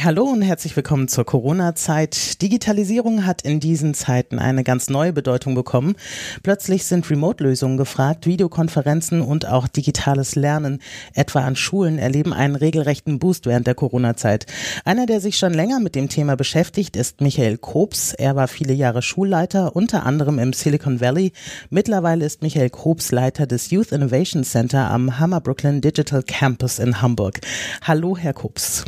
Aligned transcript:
Hallo 0.00 0.24
und 0.24 0.42
herzlich 0.42 0.74
willkommen 0.74 1.06
zur 1.06 1.24
Corona-Zeit. 1.24 2.42
Digitalisierung 2.42 3.24
hat 3.24 3.42
in 3.42 3.60
diesen 3.60 3.94
Zeiten 3.94 4.40
eine 4.40 4.64
ganz 4.64 4.90
neue 4.90 5.12
Bedeutung 5.12 5.54
bekommen. 5.54 5.94
Plötzlich 6.42 6.86
sind 6.86 7.08
Remote-Lösungen 7.08 7.76
gefragt, 7.76 8.26
Videokonferenzen 8.26 9.20
und 9.20 9.46
auch 9.46 9.68
digitales 9.68 10.34
Lernen, 10.34 10.80
etwa 11.14 11.40
an 11.40 11.54
Schulen, 11.54 11.98
erleben 11.98 12.32
einen 12.32 12.56
regelrechten 12.56 13.20
Boost 13.20 13.46
während 13.46 13.68
der 13.68 13.76
Corona-Zeit. 13.76 14.46
Einer, 14.84 15.06
der 15.06 15.20
sich 15.20 15.38
schon 15.38 15.54
länger 15.54 15.78
mit 15.78 15.94
dem 15.94 16.08
Thema 16.08 16.36
beschäftigt, 16.36 16.96
ist 16.96 17.20
Michael 17.20 17.58
Kobs. 17.58 18.12
Er 18.12 18.34
war 18.34 18.48
viele 18.48 18.72
Jahre 18.72 19.02
Schulleiter, 19.02 19.76
unter 19.76 20.04
anderem 20.04 20.40
im 20.40 20.52
Silicon 20.52 21.00
Valley. 21.00 21.32
Mittlerweile 21.70 22.24
ist 22.24 22.42
Michael 22.42 22.70
Kobs 22.70 23.12
Leiter 23.12 23.46
des 23.46 23.70
Youth 23.70 23.92
Innovation 23.92 24.42
Center 24.42 24.90
am 24.90 25.20
Hammer 25.20 25.40
Brooklyn 25.40 25.80
Digital 25.80 26.24
Campus 26.24 26.80
in 26.80 27.02
Hamburg. 27.02 27.40
Hallo, 27.82 28.16
Herr 28.16 28.32
Kobs. 28.32 28.84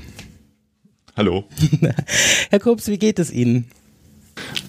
Hallo. 1.16 1.44
Herr 2.50 2.58
Kobs, 2.58 2.88
wie 2.88 2.98
geht 2.98 3.20
es 3.20 3.30
Ihnen? 3.30 3.66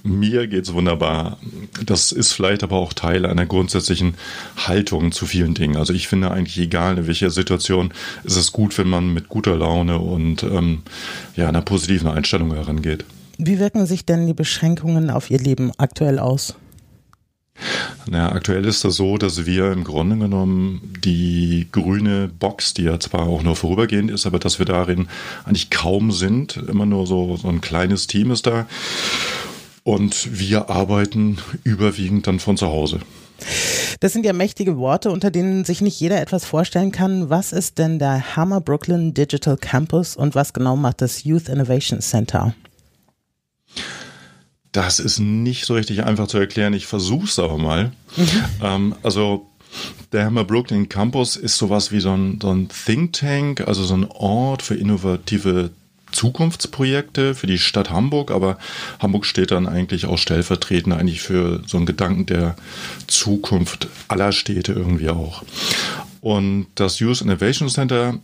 Mir 0.03 0.45
geht's 0.45 0.73
wunderbar. 0.73 1.39
Das 1.83 2.11
ist 2.11 2.33
vielleicht 2.33 2.61
aber 2.61 2.75
auch 2.75 2.93
Teil 2.93 3.25
einer 3.25 3.47
grundsätzlichen 3.47 4.13
Haltung 4.55 5.11
zu 5.11 5.25
vielen 5.25 5.55
Dingen. 5.55 5.75
Also 5.75 5.93
ich 5.93 6.07
finde 6.07 6.29
eigentlich 6.29 6.59
egal 6.59 6.99
in 6.99 7.07
welcher 7.07 7.31
Situation 7.31 7.91
ist 8.23 8.35
es 8.35 8.51
gut, 8.51 8.77
wenn 8.77 8.87
man 8.87 9.11
mit 9.11 9.27
guter 9.27 9.55
Laune 9.55 9.97
und 9.97 10.43
ähm, 10.43 10.83
ja 11.35 11.49
einer 11.49 11.63
positiven 11.63 12.09
Einstellung 12.09 12.53
herangeht. 12.53 13.05
Wie 13.39 13.57
wirken 13.57 13.87
sich 13.87 14.05
denn 14.05 14.27
die 14.27 14.35
Beschränkungen 14.35 15.09
auf 15.09 15.31
Ihr 15.31 15.39
Leben 15.39 15.71
aktuell 15.77 16.19
aus? 16.19 16.55
Naja, 18.07 18.31
aktuell 18.31 18.65
ist 18.65 18.83
das 18.83 18.95
so, 18.95 19.17
dass 19.17 19.45
wir 19.45 19.71
im 19.71 19.83
Grunde 19.83 20.17
genommen 20.17 20.93
die 21.03 21.67
grüne 21.71 22.27
Box, 22.27 22.73
die 22.73 22.83
ja 22.83 22.99
zwar 22.99 23.23
auch 23.23 23.41
nur 23.41 23.55
vorübergehend 23.55 24.11
ist, 24.11 24.25
aber 24.25 24.37
dass 24.37 24.59
wir 24.59 24.65
darin 24.65 25.07
eigentlich 25.43 25.69
kaum 25.71 26.11
sind. 26.11 26.57
Immer 26.57 26.85
nur 26.85 27.07
so, 27.07 27.35
so 27.37 27.47
ein 27.47 27.61
kleines 27.61 28.07
Team 28.07 28.31
ist 28.31 28.45
da. 28.45 28.67
Und 29.83 30.39
wir 30.39 30.69
arbeiten 30.69 31.37
überwiegend 31.63 32.27
dann 32.27 32.39
von 32.39 32.57
zu 32.57 32.67
Hause. 32.67 32.99
Das 33.99 34.13
sind 34.13 34.25
ja 34.25 34.33
mächtige 34.33 34.77
Worte, 34.77 35.11
unter 35.11 35.31
denen 35.31 35.65
sich 35.65 35.81
nicht 35.81 35.99
jeder 35.99 36.21
etwas 36.21 36.45
vorstellen 36.45 36.91
kann. 36.91 37.29
Was 37.29 37.51
ist 37.51 37.77
denn 37.77 37.99
der 37.99 38.35
Hammer 38.35 38.61
Brooklyn 38.61 39.13
Digital 39.13 39.57
Campus 39.57 40.15
und 40.15 40.35
was 40.35 40.53
genau 40.53 40.75
macht 40.75 41.01
das 41.01 41.23
Youth 41.23 41.49
Innovation 41.49 42.01
Center? 42.01 42.55
Das 44.75 44.99
ist 44.99 45.19
nicht 45.19 45.65
so 45.65 45.73
richtig 45.73 46.03
einfach 46.03 46.27
zu 46.27 46.37
erklären. 46.37 46.73
Ich 46.73 46.85
versuche 46.85 47.27
es 47.27 47.39
aber 47.39 47.57
mal. 47.57 47.93
Mhm. 48.17 48.27
Ähm, 48.61 48.95
also 49.03 49.49
der 50.11 50.25
Hammer 50.25 50.43
Brooklyn 50.43 50.89
Campus 50.89 51.37
ist 51.37 51.57
sowas 51.57 51.93
wie 51.93 52.01
so 52.01 52.11
ein, 52.11 52.39
so 52.41 52.51
ein 52.51 52.67
Think 52.67 53.13
Tank, 53.13 53.61
also 53.61 53.85
so 53.85 53.93
ein 53.93 54.03
Ort 54.09 54.61
für 54.61 54.75
innovative 54.75 55.69
Zukunftsprojekte 56.11 57.35
für 57.35 57.47
die 57.47 57.57
Stadt 57.57 57.89
Hamburg, 57.89 58.31
aber 58.31 58.57
Hamburg 58.99 59.25
steht 59.25 59.51
dann 59.51 59.65
eigentlich 59.65 60.07
auch 60.07 60.17
stellvertretend 60.17 60.93
eigentlich 60.93 61.21
für 61.21 61.61
so 61.65 61.77
einen 61.77 61.85
Gedanken 61.85 62.25
der 62.25 62.57
Zukunft 63.07 63.87
aller 64.09 64.33
Städte 64.33 64.73
irgendwie 64.73 65.09
auch. 65.09 65.43
Und 66.19 66.67
das 66.75 66.99
Youth 66.99 67.21
Innovation 67.21 67.69
Center 67.69 68.19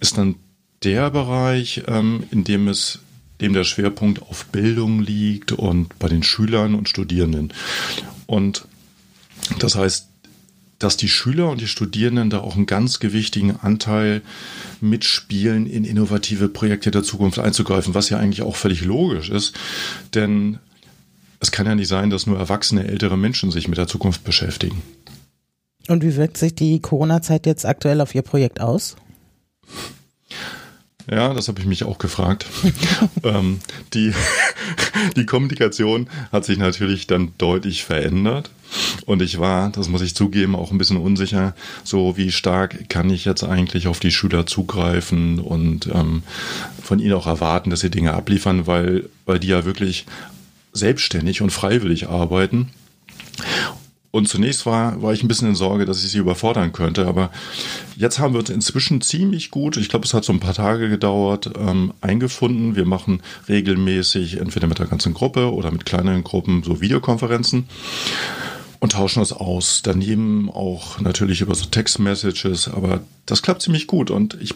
ist 0.00 0.18
dann 0.18 0.34
der 0.82 1.10
Bereich, 1.10 1.82
ähm, 1.88 2.24
in 2.30 2.44
dem 2.44 2.68
es 2.68 2.98
dem 3.40 3.52
der 3.52 3.64
Schwerpunkt 3.64 4.22
auf 4.22 4.46
Bildung 4.46 5.00
liegt 5.00 5.52
und 5.52 5.98
bei 5.98 6.08
den 6.08 6.22
Schülern 6.22 6.74
und 6.74 6.88
Studierenden. 6.88 7.52
Und 8.26 8.66
das 9.58 9.76
heißt, 9.76 10.06
dass 10.78 10.96
die 10.96 11.08
Schüler 11.08 11.50
und 11.50 11.60
die 11.60 11.68
Studierenden 11.68 12.30
da 12.30 12.40
auch 12.40 12.56
einen 12.56 12.66
ganz 12.66 13.00
gewichtigen 13.00 13.56
Anteil 13.56 14.22
mitspielen, 14.80 15.66
in 15.66 15.84
innovative 15.84 16.48
Projekte 16.48 16.90
der 16.90 17.02
Zukunft 17.02 17.38
einzugreifen, 17.38 17.94
was 17.94 18.08
ja 18.08 18.18
eigentlich 18.18 18.42
auch 18.42 18.56
völlig 18.56 18.82
logisch 18.82 19.28
ist. 19.28 19.54
Denn 20.14 20.58
es 21.38 21.50
kann 21.50 21.66
ja 21.66 21.74
nicht 21.74 21.88
sein, 21.88 22.08
dass 22.08 22.26
nur 22.26 22.38
erwachsene, 22.38 22.88
ältere 22.88 23.18
Menschen 23.18 23.50
sich 23.50 23.68
mit 23.68 23.76
der 23.76 23.88
Zukunft 23.88 24.24
beschäftigen. 24.24 24.82
Und 25.88 26.02
wie 26.02 26.16
wirkt 26.16 26.38
sich 26.38 26.54
die 26.54 26.80
Corona-Zeit 26.80 27.46
jetzt 27.46 27.66
aktuell 27.66 28.00
auf 28.00 28.14
Ihr 28.14 28.22
Projekt 28.22 28.60
aus? 28.60 28.96
Ja, 31.10 31.34
das 31.34 31.48
habe 31.48 31.60
ich 31.60 31.66
mich 31.66 31.84
auch 31.84 31.98
gefragt. 31.98 32.46
ähm, 33.24 33.60
die, 33.94 34.12
die 35.16 35.26
Kommunikation 35.26 36.08
hat 36.32 36.44
sich 36.44 36.58
natürlich 36.58 37.06
dann 37.06 37.32
deutlich 37.38 37.84
verändert. 37.84 38.50
Und 39.04 39.20
ich 39.20 39.38
war, 39.38 39.70
das 39.70 39.88
muss 39.88 40.02
ich 40.02 40.14
zugeben, 40.14 40.54
auch 40.54 40.70
ein 40.70 40.78
bisschen 40.78 40.96
unsicher, 40.96 41.54
so 41.82 42.16
wie 42.16 42.30
stark 42.30 42.88
kann 42.88 43.10
ich 43.10 43.24
jetzt 43.24 43.42
eigentlich 43.42 43.88
auf 43.88 43.98
die 43.98 44.12
Schüler 44.12 44.46
zugreifen 44.46 45.40
und 45.40 45.88
ähm, 45.92 46.22
von 46.82 47.00
ihnen 47.00 47.14
auch 47.14 47.26
erwarten, 47.26 47.70
dass 47.70 47.80
sie 47.80 47.90
Dinge 47.90 48.14
abliefern, 48.14 48.66
weil, 48.68 49.08
weil 49.26 49.40
die 49.40 49.48
ja 49.48 49.64
wirklich 49.64 50.06
selbstständig 50.72 51.42
und 51.42 51.50
freiwillig 51.50 52.08
arbeiten. 52.08 52.70
Und 54.12 54.28
zunächst 54.28 54.66
war, 54.66 55.00
war 55.02 55.12
ich 55.12 55.22
ein 55.22 55.28
bisschen 55.28 55.48
in 55.48 55.54
Sorge, 55.54 55.84
dass 55.84 56.02
ich 56.02 56.10
sie 56.10 56.18
überfordern 56.18 56.72
könnte. 56.72 57.06
Aber 57.06 57.30
jetzt 57.96 58.18
haben 58.18 58.34
wir 58.34 58.40
uns 58.40 58.50
inzwischen 58.50 59.00
ziemlich 59.00 59.50
gut, 59.50 59.76
ich 59.76 59.88
glaube, 59.88 60.04
es 60.04 60.14
hat 60.14 60.24
so 60.24 60.32
ein 60.32 60.40
paar 60.40 60.54
Tage 60.54 60.88
gedauert, 60.88 61.50
ähm, 61.56 61.92
eingefunden. 62.00 62.74
Wir 62.74 62.86
machen 62.86 63.22
regelmäßig 63.48 64.38
entweder 64.38 64.66
mit 64.66 64.80
der 64.80 64.86
ganzen 64.86 65.14
Gruppe 65.14 65.52
oder 65.52 65.70
mit 65.70 65.86
kleineren 65.86 66.24
Gruppen 66.24 66.64
so 66.64 66.80
Videokonferenzen 66.80 67.68
und 68.80 68.92
tauschen 68.92 69.20
uns 69.20 69.32
aus. 69.32 69.82
Daneben 69.84 70.50
auch 70.50 70.98
natürlich 71.00 71.40
über 71.40 71.54
so 71.54 71.66
Text-Messages, 71.66 72.68
aber 72.68 73.02
das 73.26 73.42
klappt 73.42 73.62
ziemlich 73.62 73.86
gut 73.86 74.10
und 74.10 74.36
ich 74.40 74.54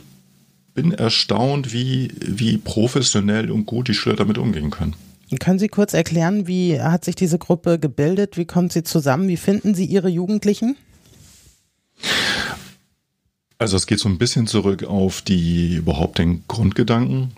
bin 0.74 0.90
erstaunt, 0.90 1.72
wie, 1.72 2.10
wie 2.20 2.58
professionell 2.58 3.52
und 3.52 3.66
gut 3.66 3.86
die 3.86 3.94
Schüler 3.94 4.16
damit 4.16 4.38
umgehen 4.38 4.70
können. 4.70 4.96
Können 5.40 5.58
Sie 5.58 5.68
kurz 5.68 5.94
erklären, 5.94 6.46
wie 6.46 6.80
hat 6.80 7.04
sich 7.04 7.16
diese 7.16 7.38
Gruppe 7.38 7.78
gebildet? 7.78 8.36
Wie 8.36 8.44
kommt 8.44 8.72
sie 8.72 8.82
zusammen? 8.82 9.28
Wie 9.28 9.36
finden 9.36 9.74
Sie 9.74 9.84
Ihre 9.84 10.08
Jugendlichen? 10.08 10.76
Also 13.58 13.76
es 13.76 13.86
geht 13.86 14.00
so 14.00 14.08
ein 14.08 14.18
bisschen 14.18 14.46
zurück 14.46 14.84
auf 14.84 15.22
die 15.22 15.76
überhaupt 15.76 16.18
den 16.18 16.44
Grundgedanken, 16.48 17.32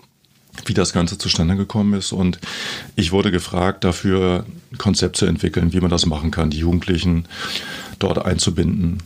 wie 0.65 0.73
das 0.73 0.91
Ganze 0.93 1.17
zustande 1.17 1.55
gekommen 1.55 1.93
ist. 1.93 2.11
Und 2.11 2.39
ich 2.95 3.11
wurde 3.11 3.31
gefragt, 3.31 3.83
dafür 3.83 4.45
ein 4.71 4.77
Konzept 4.77 5.15
zu 5.15 5.25
entwickeln, 5.25 5.73
wie 5.73 5.79
man 5.79 5.91
das 5.91 6.05
machen 6.05 6.31
kann, 6.31 6.49
die 6.49 6.59
Jugendlichen 6.59 7.27
dort 7.99 8.23
einzubinden. 8.23 9.01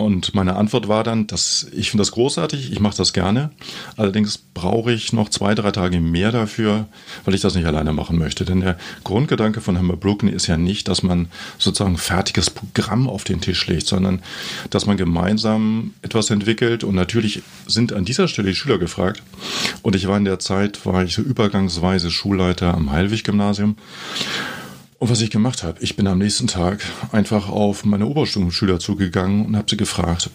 Und 0.00 0.34
meine 0.34 0.56
Antwort 0.56 0.88
war 0.88 1.04
dann, 1.04 1.26
dass 1.26 1.66
ich 1.72 1.90
finde 1.90 2.00
das 2.00 2.12
großartig, 2.12 2.72
ich 2.72 2.80
mache 2.80 2.96
das 2.96 3.12
gerne. 3.12 3.50
Allerdings 3.98 4.38
brauche 4.38 4.92
ich 4.92 5.12
noch 5.12 5.28
zwei, 5.28 5.54
drei 5.54 5.72
Tage 5.72 6.00
mehr 6.00 6.32
dafür, 6.32 6.86
weil 7.26 7.34
ich 7.34 7.42
das 7.42 7.54
nicht 7.54 7.66
alleine 7.66 7.92
machen 7.92 8.18
möchte. 8.18 8.46
Denn 8.46 8.62
der 8.62 8.78
Grundgedanke 9.04 9.60
von 9.60 9.76
Hammer 9.76 9.98
ist 10.32 10.46
ja 10.46 10.56
nicht, 10.56 10.88
dass 10.88 11.02
man 11.02 11.28
sozusagen 11.58 11.98
fertiges 11.98 12.48
Programm 12.48 13.10
auf 13.10 13.24
den 13.24 13.42
Tisch 13.42 13.66
legt, 13.66 13.86
sondern 13.86 14.22
dass 14.70 14.86
man 14.86 14.96
gemeinsam 14.96 15.92
etwas 16.00 16.30
entwickelt. 16.30 16.82
Und 16.82 16.94
natürlich 16.94 17.42
sind 17.66 17.92
an 17.92 18.06
dieser 18.06 18.26
Stelle 18.26 18.48
die 18.48 18.54
Schüler 18.54 18.78
gefragt. 18.78 19.22
Und 19.82 19.96
ich 19.96 20.08
war 20.08 20.16
in 20.16 20.24
der 20.24 20.38
Zeit, 20.38 20.86
war 20.86 21.04
ich 21.04 21.12
so 21.12 21.20
übergangsweise 21.20 22.10
Schulleiter 22.10 22.72
am 22.72 22.90
Heilwig-Gymnasium. 22.90 23.76
Und 25.00 25.08
was 25.08 25.22
ich 25.22 25.30
gemacht 25.30 25.62
habe, 25.62 25.78
ich 25.80 25.96
bin 25.96 26.06
am 26.06 26.18
nächsten 26.18 26.46
Tag 26.46 26.84
einfach 27.10 27.48
auf 27.48 27.86
meine 27.86 28.04
Oberstufenschüler 28.04 28.78
zugegangen 28.78 29.46
und 29.46 29.56
habe 29.56 29.66
sie 29.68 29.78
gefragt, 29.78 30.28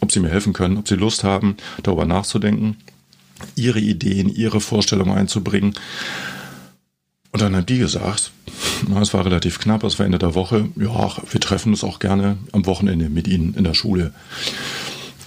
ob 0.00 0.10
sie 0.10 0.20
mir 0.20 0.30
helfen 0.30 0.54
können, 0.54 0.78
ob 0.78 0.88
sie 0.88 0.94
Lust 0.94 1.24
haben, 1.24 1.58
darüber 1.82 2.06
nachzudenken, 2.06 2.78
ihre 3.54 3.80
Ideen, 3.80 4.30
ihre 4.30 4.62
Vorstellungen 4.62 5.12
einzubringen. 5.12 5.74
Und 7.32 7.42
dann 7.42 7.54
haben 7.54 7.66
die 7.66 7.76
gesagt, 7.76 8.32
na, 8.88 9.02
es 9.02 9.12
war 9.12 9.26
relativ 9.26 9.58
knapp, 9.58 9.84
es 9.84 9.98
war 9.98 10.06
Ende 10.06 10.18
der 10.18 10.34
Woche, 10.34 10.70
ja, 10.76 11.12
wir 11.30 11.40
treffen 11.40 11.72
uns 11.72 11.84
auch 11.84 11.98
gerne 11.98 12.38
am 12.52 12.64
Wochenende 12.64 13.10
mit 13.10 13.28
Ihnen 13.28 13.52
in 13.52 13.64
der 13.64 13.74
Schule. 13.74 14.14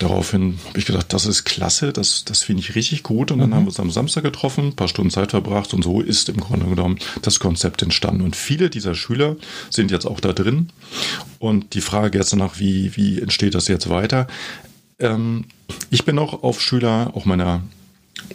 Daraufhin 0.02 0.58
habe 0.68 0.80
ich 0.80 0.88
gedacht, 0.88 1.14
das 1.14 1.28
ist 1.28 1.44
klasse, 1.44 1.94
das, 1.94 2.26
das 2.26 2.42
finde 2.42 2.64
ich 2.64 2.74
richtig 2.74 3.04
gut. 3.04 3.30
Und 3.30 3.38
dann 3.38 3.52
mhm. 3.52 3.54
haben 3.54 3.64
wir 3.66 3.68
uns 3.68 3.80
am 3.80 3.92
Samstag 3.92 4.24
getroffen, 4.24 4.70
ein 4.70 4.76
paar 4.76 4.88
Stunden 4.88 5.12
Zeit 5.12 5.30
verbracht 5.30 5.76
und 5.76 5.84
so 5.84 6.02
ist 6.02 6.28
im 6.28 6.38
Grunde 6.38 6.66
genommen 6.66 6.98
das 7.22 7.40
Konzept 7.40 7.84
entstanden. 7.84 8.22
Und 8.24 8.36
viele 8.36 8.72
dieser 8.72 8.96
Schüler 8.96 9.36
sind 9.70 9.92
jetzt 9.92 10.08
auch 10.08 10.20
da 10.20 10.34
drin. 10.34 10.70
Und 11.38 11.76
die 11.76 11.82
Frage 11.82 12.18
jetzt 12.18 12.34
danach, 12.34 12.58
wie, 12.58 12.96
wie 12.96 13.20
entsteht 13.20 13.54
das 13.54 13.68
jetzt 13.68 13.90
weiter? 13.92 14.26
Ähm, 14.98 15.46
ich 15.92 16.04
bin 16.04 16.18
auch 16.18 16.42
auf 16.42 16.62
Schüler, 16.62 17.12
auch 17.14 17.26
meiner 17.26 17.62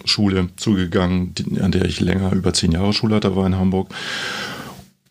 Schule 0.04 0.50
zugegangen, 0.54 1.34
an 1.60 1.72
der 1.72 1.86
ich 1.86 1.98
länger 1.98 2.32
über 2.32 2.54
zehn 2.54 2.70
Jahre 2.70 2.92
Schulleiter 2.92 3.34
war 3.34 3.44
in 3.44 3.56
Hamburg. 3.56 3.92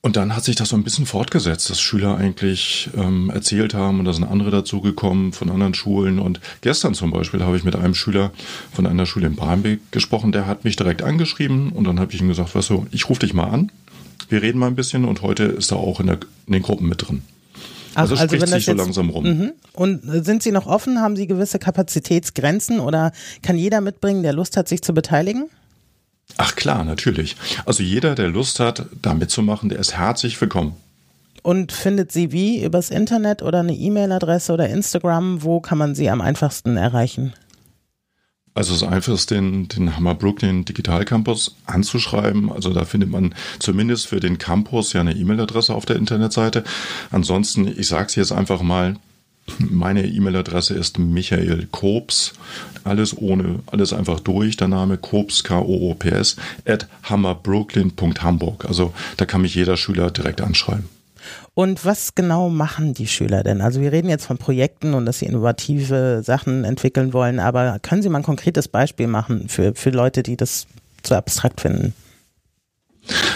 Und 0.06 0.18
dann 0.18 0.36
hat 0.36 0.44
sich 0.44 0.56
das 0.56 0.70
so 0.70 0.76
ein 0.76 0.84
bisschen 0.84 1.08
fortgesetzt, 1.08 1.68
dass 1.72 1.82
Schüler 1.82 2.16
eigentlich 2.16 2.92
ähm, 2.96 3.32
erzählt 3.34 3.74
haben 3.74 3.98
und 3.98 4.06
da 4.06 4.14
sind 4.14 4.24
andere 4.24 4.52
dazugekommen 4.52 5.34
von 5.34 5.50
anderen 5.50 5.74
Schulen. 5.74 6.20
Und 6.20 6.40
gestern 6.62 6.94
zum 6.94 7.10
Beispiel 7.10 7.42
habe 7.42 7.58
ich 7.58 7.64
mit 7.64 7.76
einem 7.76 7.96
Schüler 7.96 8.32
von 8.72 8.86
einer 8.86 9.08
Schule 9.08 9.26
in 9.26 9.36
Barmbek 9.36 9.80
gesprochen, 9.92 10.32
der 10.32 10.46
hat 10.46 10.64
mich 10.64 10.76
direkt 10.76 11.02
angeschrieben 11.02 11.72
und 11.72 11.86
dann 11.86 12.00
habe 12.00 12.14
ich 12.14 12.22
ihm 12.22 12.28
gesagt, 12.28 12.54
weißt 12.54 12.70
du, 12.70 12.86
ich 12.92 13.10
rufe 13.10 13.22
dich 13.22 13.34
mal 13.34 13.46
an. 13.46 13.72
wir 14.30 14.44
reden 14.44 14.60
mal 14.60 14.68
ein 14.68 14.76
bisschen 14.76 15.06
und 15.06 15.24
heute 15.24 15.46
ist 15.46 15.72
er 15.72 15.78
auch 15.78 16.00
in, 16.00 16.06
der, 16.06 16.20
in 16.46 16.54
den 16.54 16.62
Gruppen 16.62 16.88
mit 16.88 17.02
drin. 17.02 17.24
Ach, 17.96 18.02
also, 18.02 18.14
also 18.14 18.36
spricht 18.36 18.48
sich 18.48 18.66
so 18.66 18.74
langsam 18.74 19.10
rum. 19.10 19.24
Mhm. 19.24 19.52
Und 19.74 20.02
sind 20.24 20.44
Sie 20.44 20.52
noch 20.52 20.68
offen? 20.68 21.02
Haben 21.02 21.16
Sie 21.16 21.26
gewisse 21.26 21.58
Kapazitätsgrenzen 21.58 22.80
oder 22.80 23.12
kann 23.42 23.58
jeder 23.58 23.82
mitbringen, 23.82 24.22
der 24.22 24.34
Lust 24.34 24.56
hat, 24.56 24.68
sich 24.68 24.84
zu 24.84 24.94
beteiligen? 24.94 25.50
Ach 26.38 26.56
klar, 26.56 26.84
natürlich. 26.84 27.36
Also 27.66 27.84
jeder, 27.84 28.16
der 28.16 28.28
Lust 28.28 28.60
hat, 28.60 28.86
da 29.02 29.14
mitzumachen, 29.14 29.70
der 29.70 29.80
ist 29.80 29.98
herzlich 29.98 30.40
willkommen. 30.40 30.76
Und 31.44 31.72
findet 31.72 32.12
Sie 32.12 32.32
wie? 32.32 32.64
Übers 32.64 32.90
Internet 32.90 33.44
oder 33.44 33.60
eine 33.60 33.76
E-Mail-Adresse 33.76 34.52
oder 34.52 34.68
Instagram? 34.68 35.44
Wo 35.44 35.60
kann 35.60 35.78
man 35.78 35.94
Sie 35.94 36.10
am 36.10 36.20
einfachsten 36.20 36.76
erreichen? 36.76 37.34
Also 38.56 38.74
es 38.74 38.82
ist 38.82 38.88
einfach, 38.88 39.24
den, 39.26 39.68
den 39.68 39.96
Hammerbrook, 39.96 40.40
den 40.40 40.64
Digital 40.66 41.04
Campus 41.04 41.56
anzuschreiben. 41.66 42.52
Also 42.52 42.74
da 42.74 42.86
findet 42.86 43.12
man 43.12 43.36
zumindest 43.60 44.08
für 44.08 44.20
den 44.20 44.38
Campus 44.38 44.94
ja 44.94 45.02
eine 45.02 45.14
E-Mail-Adresse 45.14 45.76
auf 45.76 45.86
der 45.86 45.98
Internetseite. 45.98 46.64
Ansonsten, 47.12 47.68
ich 47.68 47.88
sage 47.88 48.08
es 48.08 48.16
jetzt 48.16 48.32
einfach 48.32 48.62
mal, 48.62 48.96
meine 49.60 50.06
E-Mail-Adresse 50.06 50.74
ist 50.74 50.98
Michael 50.98 51.68
Kops, 51.72 52.34
alles 52.84 53.18
ohne, 53.18 53.60
alles 53.68 53.94
einfach 53.94 54.20
durch, 54.20 54.58
der 54.58 54.68
Name 54.68 54.98
Kops, 54.98 55.44
K-O-O-P-S, 55.44 56.38
at 56.66 56.88
hammerbrooklyn.hamburg. 57.04 58.66
Also 58.66 58.94
da 59.18 59.26
kann 59.26 59.42
mich 59.42 59.56
jeder 59.56 59.78
Schüler 59.78 60.12
direkt 60.12 60.42
anschreiben. 60.42 60.90
Und 61.54 61.86
was 61.86 62.16
genau 62.16 62.50
machen 62.50 62.94
die 62.94 63.08
Schüler 63.08 63.44
denn? 63.44 63.62
Also 63.62 63.82
wir 63.82 63.92
reden 63.92 64.10
jetzt 64.10 64.26
von 64.26 64.38
Projekten 64.38 64.94
und 64.94 65.06
dass 65.06 65.20
sie 65.20 65.26
innovative 65.26 66.22
Sachen 66.24 66.66
entwickeln 66.66 67.14
wollen, 67.14 67.40
aber 67.40 67.80
können 67.80 68.02
Sie 68.02 68.10
mal 68.10 68.20
ein 68.20 68.24
konkretes 68.24 68.68
Beispiel 68.68 69.08
machen 69.08 69.48
für, 69.48 69.74
für 69.74 69.90
Leute, 69.90 70.22
die 70.22 70.36
das 70.36 70.68
zu 71.02 71.16
abstrakt 71.16 71.62
finden? 71.62 71.94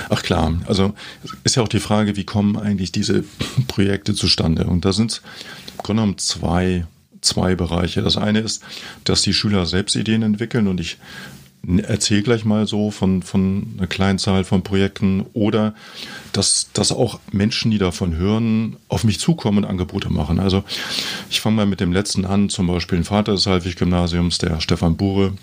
Ach 0.09 0.23
klar, 0.23 0.59
also 0.65 0.94
ist 1.44 1.56
ja 1.56 1.63
auch 1.63 1.67
die 1.67 1.79
Frage, 1.79 2.15
wie 2.15 2.23
kommen 2.23 2.57
eigentlich 2.57 2.91
diese 2.91 3.23
Projekte 3.67 4.13
zustande? 4.13 4.65
Und 4.65 4.83
da 4.83 4.94
sind 4.94 5.21
im 5.67 5.69
Grunde 5.83 6.01
genommen 6.01 6.17
zwei, 6.17 6.85
zwei 7.21 7.55
Bereiche. 7.55 8.01
Das 8.01 8.17
eine 8.17 8.39
ist, 8.39 8.63
dass 9.03 9.21
die 9.21 9.33
Schüler 9.33 9.65
selbst 9.65 9.95
Ideen 9.95 10.23
entwickeln 10.23 10.67
und 10.67 10.79
ich 10.79 10.97
erzähle 11.83 12.23
gleich 12.23 12.45
mal 12.45 12.67
so 12.67 12.89
von, 12.89 13.21
von 13.21 13.73
einer 13.77 13.87
kleinen 13.87 14.17
Zahl 14.17 14.43
von 14.43 14.63
Projekten 14.63 15.25
oder 15.33 15.75
dass, 16.31 16.69
dass 16.73 16.91
auch 16.91 17.19
Menschen, 17.31 17.71
die 17.71 17.77
davon 17.77 18.15
hören, 18.15 18.77
auf 18.87 19.03
mich 19.03 19.19
zukommen 19.19 19.59
und 19.59 19.65
Angebote 19.65 20.09
machen. 20.09 20.39
Also 20.39 20.63
ich 21.29 21.41
fange 21.41 21.57
mal 21.57 21.65
mit 21.65 21.79
dem 21.81 21.91
letzten 21.91 22.25
an, 22.25 22.49
zum 22.49 22.67
Beispiel 22.67 22.99
ein 22.99 23.03
Vater 23.03 23.33
des 23.33 23.45
Halbwig-Gymnasiums, 23.45 24.37
der 24.37 24.61
Stefan 24.61 24.95
Bure, 24.95 25.33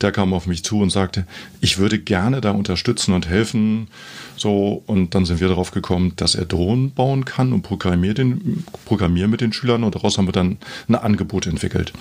der 0.00 0.12
kam 0.12 0.32
auf 0.32 0.46
mich 0.46 0.64
zu 0.64 0.80
und 0.80 0.90
sagte, 0.90 1.26
ich 1.60 1.78
würde 1.78 1.98
gerne 1.98 2.40
da 2.40 2.50
unterstützen 2.50 3.14
und 3.14 3.28
helfen. 3.28 3.88
So, 4.36 4.82
und 4.86 5.14
dann 5.14 5.24
sind 5.24 5.40
wir 5.40 5.48
darauf 5.48 5.70
gekommen, 5.70 6.12
dass 6.16 6.34
er 6.34 6.44
Drohnen 6.44 6.92
bauen 6.92 7.24
kann 7.24 7.52
und 7.52 7.62
programmiert 7.62 8.18
den, 8.18 8.64
programmieren 8.84 9.30
mit 9.30 9.40
den 9.40 9.52
Schülern 9.52 9.84
und 9.84 9.94
daraus 9.94 10.18
haben 10.18 10.26
wir 10.26 10.32
dann 10.32 10.58
ein 10.88 10.94
Angebot 10.94 11.46
entwickelt. 11.46 11.92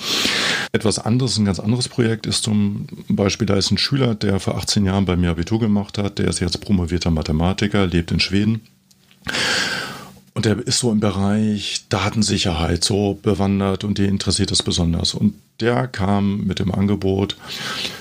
Etwas 0.71 0.99
anderes, 0.99 1.37
ein 1.37 1.45
ganz 1.45 1.59
anderes 1.59 1.87
Projekt 1.89 2.25
ist 2.25 2.43
zum 2.43 2.87
Beispiel, 3.07 3.47
da 3.47 3.55
ist 3.55 3.71
ein 3.71 3.77
Schüler, 3.77 4.15
der 4.15 4.39
vor 4.39 4.57
18 4.57 4.85
Jahren 4.85 5.05
bei 5.05 5.15
mir 5.15 5.29
Abitur 5.29 5.59
gemacht 5.59 5.97
hat, 5.97 6.19
der 6.19 6.27
ist 6.27 6.39
jetzt 6.39 6.59
promovierter 6.61 7.11
Mathematiker, 7.11 7.85
lebt 7.87 8.11
in 8.11 8.19
Schweden. 8.19 8.61
Und 10.33 10.45
der 10.45 10.57
ist 10.57 10.79
so 10.79 10.91
im 10.91 10.99
Bereich 10.99 11.85
Datensicherheit 11.89 12.83
so 12.83 13.19
bewandert 13.21 13.83
und 13.83 13.99
den 13.99 14.09
interessiert 14.09 14.49
das 14.49 14.63
besonders. 14.63 15.13
Und 15.13 15.35
der 15.59 15.87
kam 15.87 16.45
mit 16.45 16.57
dem 16.57 16.73
Angebot, 16.73 17.37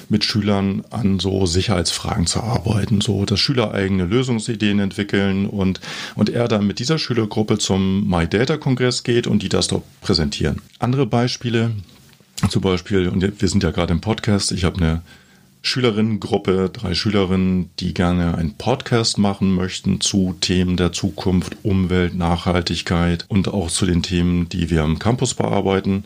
mit 0.09 0.25
Schülern 0.25 0.83
an 0.89 1.21
so 1.21 1.45
Sicherheitsfragen 1.45 2.27
zu 2.27 2.41
arbeiten, 2.41 3.03
so 3.03 3.27
dass 3.27 3.39
Schüler 3.39 3.75
eigene 3.75 4.07
Lösungsideen 4.07 4.79
entwickeln 4.79 5.47
und, 5.47 5.81
und 6.15 6.31
er 6.31 6.49
dann 6.49 6.67
mit 6.67 6.79
dieser 6.79 6.99
Schülergruppe 6.99 7.59
zum 7.59 8.09
My 8.09 8.27
Data 8.27 8.57
Kongress 8.57 9.03
geht 9.03 9.27
und 9.27 9.43
die 9.43 9.51
das 9.51 9.69
dort 9.69 9.85
präsentieren. 10.01 10.63
Andere 10.79 11.05
Beispiele, 11.05 11.73
zum 12.49 12.63
Beispiel, 12.63 13.09
und 13.09 13.41
wir 13.41 13.49
sind 13.49 13.63
ja 13.63 13.71
gerade 13.73 13.93
im 13.93 14.01
Podcast, 14.01 14.53
ich 14.53 14.65
habe 14.65 14.79
eine 14.79 15.03
Schülerinnengruppe, 15.63 16.71
drei 16.73 16.95
Schülerinnen, 16.95 17.71
die 17.79 17.95
gerne 17.95 18.37
einen 18.37 18.55
Podcast 18.55 19.17
machen 19.17 19.55
möchten 19.55 20.01
zu 20.01 20.35
Themen 20.41 20.77
der 20.77 20.93
Zukunft, 20.93 21.57
Umwelt, 21.63 22.15
Nachhaltigkeit 22.15 23.25
und 23.29 23.47
auch 23.49 23.71
zu 23.71 23.87
den 23.87 24.03
Themen, 24.03 24.49
die 24.49 24.71
wir 24.71 24.83
am 24.83 24.99
Campus 24.99 25.35
bearbeiten. 25.35 26.05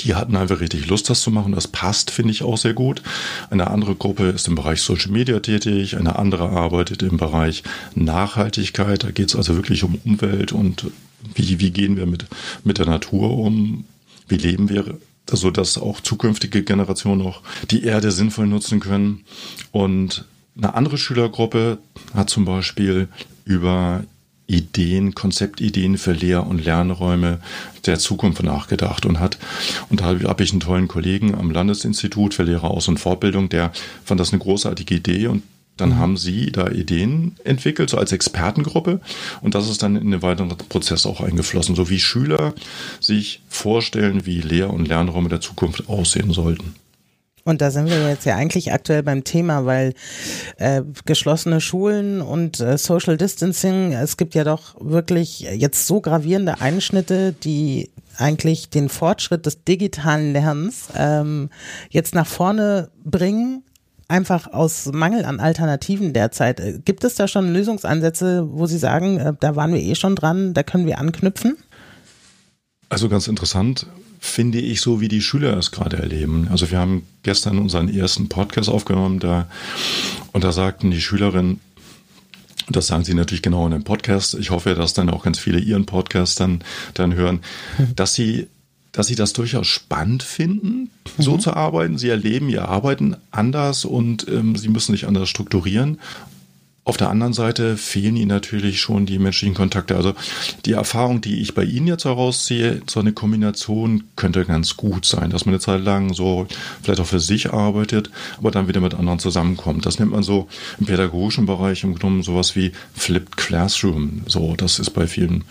Die 0.00 0.14
hatten 0.14 0.36
einfach 0.36 0.60
richtig 0.60 0.86
Lust, 0.88 1.10
das 1.10 1.20
zu 1.20 1.30
machen. 1.30 1.52
Das 1.52 1.68
passt, 1.68 2.10
finde 2.10 2.32
ich, 2.32 2.42
auch 2.42 2.56
sehr 2.56 2.74
gut. 2.74 3.02
Eine 3.50 3.70
andere 3.70 3.94
Gruppe 3.94 4.28
ist 4.28 4.48
im 4.48 4.54
Bereich 4.54 4.80
Social 4.80 5.10
Media 5.10 5.40
tätig, 5.40 5.96
eine 5.96 6.16
andere 6.16 6.48
arbeitet 6.48 7.02
im 7.02 7.18
Bereich 7.18 7.64
Nachhaltigkeit. 7.94 9.04
Da 9.04 9.10
geht 9.10 9.28
es 9.28 9.36
also 9.36 9.56
wirklich 9.56 9.84
um 9.84 9.98
Umwelt 10.04 10.52
und 10.52 10.86
wie, 11.34 11.60
wie 11.60 11.70
gehen 11.70 11.96
wir 11.96 12.06
mit, 12.06 12.26
mit 12.64 12.78
der 12.78 12.86
Natur 12.86 13.36
um, 13.36 13.84
wie 14.28 14.36
leben 14.36 14.68
wir 14.68 14.96
so 15.30 15.50
dass 15.50 15.78
auch 15.78 16.00
zukünftige 16.00 16.62
Generationen 16.62 17.22
auch 17.22 17.42
die 17.70 17.84
Erde 17.84 18.10
sinnvoll 18.12 18.46
nutzen 18.46 18.80
können. 18.80 19.24
Und 19.72 20.24
eine 20.56 20.74
andere 20.74 20.98
Schülergruppe 20.98 21.78
hat 22.14 22.30
zum 22.30 22.44
Beispiel 22.44 23.08
über 23.44 24.04
Ideen, 24.46 25.14
Konzeptideen 25.14 25.98
für 25.98 26.12
Lehr- 26.12 26.46
und 26.46 26.64
Lernräume 26.64 27.40
der 27.84 27.98
Zukunft 27.98 28.42
nachgedacht 28.42 29.04
und 29.04 29.18
hat, 29.18 29.38
und 29.90 30.00
da 30.00 30.04
habe 30.04 30.44
ich 30.44 30.52
einen 30.52 30.60
tollen 30.60 30.88
Kollegen 30.88 31.34
am 31.34 31.50
Landesinstitut 31.50 32.34
für 32.34 32.44
Lehrer 32.44 32.70
aus- 32.70 32.88
und 32.88 32.98
Fortbildung, 32.98 33.48
der 33.48 33.72
fand 34.04 34.20
das 34.20 34.32
eine 34.32 34.40
großartige 34.40 34.94
Idee 34.94 35.26
und 35.26 35.42
dann 35.76 35.96
haben 35.96 36.16
sie 36.16 36.52
da 36.52 36.68
Ideen 36.68 37.36
entwickelt, 37.44 37.90
so 37.90 37.98
als 37.98 38.12
Expertengruppe. 38.12 39.00
Und 39.42 39.54
das 39.54 39.68
ist 39.68 39.82
dann 39.82 39.96
in 39.96 40.10
den 40.10 40.22
weiteren 40.22 40.48
Prozess 40.48 41.06
auch 41.06 41.20
eingeflossen, 41.20 41.74
so 41.74 41.90
wie 41.90 41.98
Schüler 41.98 42.54
sich 43.00 43.42
vorstellen, 43.48 44.26
wie 44.26 44.40
Lehr- 44.40 44.72
und 44.72 44.88
Lernräume 44.88 45.28
der 45.28 45.40
Zukunft 45.40 45.88
aussehen 45.88 46.32
sollten. 46.32 46.74
Und 47.44 47.60
da 47.60 47.70
sind 47.70 47.88
wir 47.88 48.08
jetzt 48.08 48.26
ja 48.26 48.34
eigentlich 48.34 48.72
aktuell 48.72 49.04
beim 49.04 49.22
Thema, 49.22 49.64
weil 49.66 49.94
äh, 50.56 50.82
geschlossene 51.04 51.60
Schulen 51.60 52.20
und 52.20 52.58
äh, 52.58 52.76
Social 52.76 53.16
Distancing, 53.16 53.92
es 53.92 54.16
gibt 54.16 54.34
ja 54.34 54.42
doch 54.42 54.74
wirklich 54.80 55.40
jetzt 55.40 55.86
so 55.86 56.00
gravierende 56.00 56.60
Einschnitte, 56.60 57.32
die 57.32 57.90
eigentlich 58.16 58.68
den 58.70 58.88
Fortschritt 58.88 59.46
des 59.46 59.62
digitalen 59.62 60.32
Lernens 60.32 60.88
ähm, 60.96 61.50
jetzt 61.90 62.16
nach 62.16 62.26
vorne 62.26 62.90
bringen 63.04 63.62
einfach 64.08 64.52
aus 64.52 64.90
Mangel 64.92 65.24
an 65.24 65.40
Alternativen 65.40 66.12
derzeit. 66.12 66.60
Äh, 66.60 66.80
Gibt 66.84 67.04
es 67.04 67.14
da 67.14 67.28
schon 67.28 67.52
Lösungsansätze, 67.52 68.46
wo 68.50 68.66
Sie 68.66 68.78
sagen, 68.78 69.18
äh, 69.18 69.32
da 69.38 69.56
waren 69.56 69.72
wir 69.72 69.80
eh 69.80 69.94
schon 69.94 70.16
dran, 70.16 70.54
da 70.54 70.62
können 70.62 70.86
wir 70.86 70.98
anknüpfen? 70.98 71.56
Also 72.88 73.08
ganz 73.08 73.26
interessant 73.26 73.86
finde 74.20 74.58
ich 74.58 74.80
so, 74.80 75.00
wie 75.00 75.08
die 75.08 75.20
Schüler 75.20 75.56
es 75.56 75.70
gerade 75.70 75.98
erleben. 75.98 76.48
Also 76.50 76.70
wir 76.70 76.78
haben 76.78 77.06
gestern 77.22 77.58
unseren 77.58 77.88
ersten 77.88 78.28
Podcast 78.28 78.68
aufgenommen 78.68 79.18
da 79.18 79.48
und 80.32 80.44
da 80.44 80.52
sagten 80.52 80.90
die 80.90 81.00
Schülerinnen, 81.00 81.60
das 82.68 82.88
sagen 82.88 83.04
sie 83.04 83.14
natürlich 83.14 83.42
genau 83.42 83.64
in 83.66 83.72
dem 83.72 83.84
Podcast. 83.84 84.34
Ich 84.34 84.50
hoffe, 84.50 84.74
dass 84.74 84.92
dann 84.92 85.10
auch 85.10 85.22
ganz 85.22 85.38
viele 85.38 85.60
ihren 85.60 85.86
Podcast 85.86 86.40
dann, 86.40 86.64
dann 86.94 87.14
hören, 87.14 87.40
dass 87.94 88.14
sie 88.14 88.48
dass 88.96 89.08
sie 89.08 89.14
das 89.14 89.34
durchaus 89.34 89.66
spannend 89.66 90.22
finden, 90.22 90.90
so 91.18 91.34
Mhm. 91.34 91.40
zu 91.40 91.52
arbeiten. 91.52 91.98
Sie 91.98 92.08
erleben 92.08 92.48
ihr 92.48 92.66
Arbeiten 92.66 93.14
anders 93.30 93.84
und 93.84 94.26
ähm, 94.26 94.56
sie 94.56 94.68
müssen 94.70 94.92
sich 94.92 95.06
anders 95.06 95.28
strukturieren. 95.28 95.98
Auf 96.86 96.96
der 96.96 97.10
anderen 97.10 97.32
Seite 97.32 97.76
fehlen 97.76 98.14
ihnen 98.14 98.28
natürlich 98.28 98.80
schon 98.80 99.06
die 99.06 99.18
menschlichen 99.18 99.56
Kontakte. 99.56 99.96
Also 99.96 100.14
die 100.66 100.74
Erfahrung, 100.74 101.20
die 101.20 101.40
ich 101.40 101.52
bei 101.52 101.64
Ihnen 101.64 101.88
jetzt 101.88 102.04
herausziehe, 102.04 102.80
so 102.88 103.00
eine 103.00 103.12
Kombination 103.12 104.04
könnte 104.14 104.44
ganz 104.44 104.76
gut 104.76 105.04
sein, 105.04 105.30
dass 105.30 105.46
man 105.46 105.54
eine 105.54 105.60
Zeit 105.60 105.82
lang 105.82 106.14
so 106.14 106.46
vielleicht 106.84 107.00
auch 107.00 107.06
für 107.06 107.18
sich 107.18 107.52
arbeitet, 107.52 108.12
aber 108.38 108.52
dann 108.52 108.68
wieder 108.68 108.80
mit 108.80 108.94
anderen 108.94 109.18
zusammenkommt. 109.18 109.84
Das 109.84 109.98
nennt 109.98 110.12
man 110.12 110.22
so 110.22 110.46
im 110.78 110.86
pädagogischen 110.86 111.44
Bereich 111.44 111.82
im 111.82 111.96
Grunde 111.96 112.22
sowas 112.22 112.54
wie 112.54 112.70
Flipped 112.94 113.36
Classroom. 113.36 114.22
So, 114.28 114.54
das 114.54 114.78
ist 114.78 114.90
bei 114.90 115.08
vielen, 115.08 115.42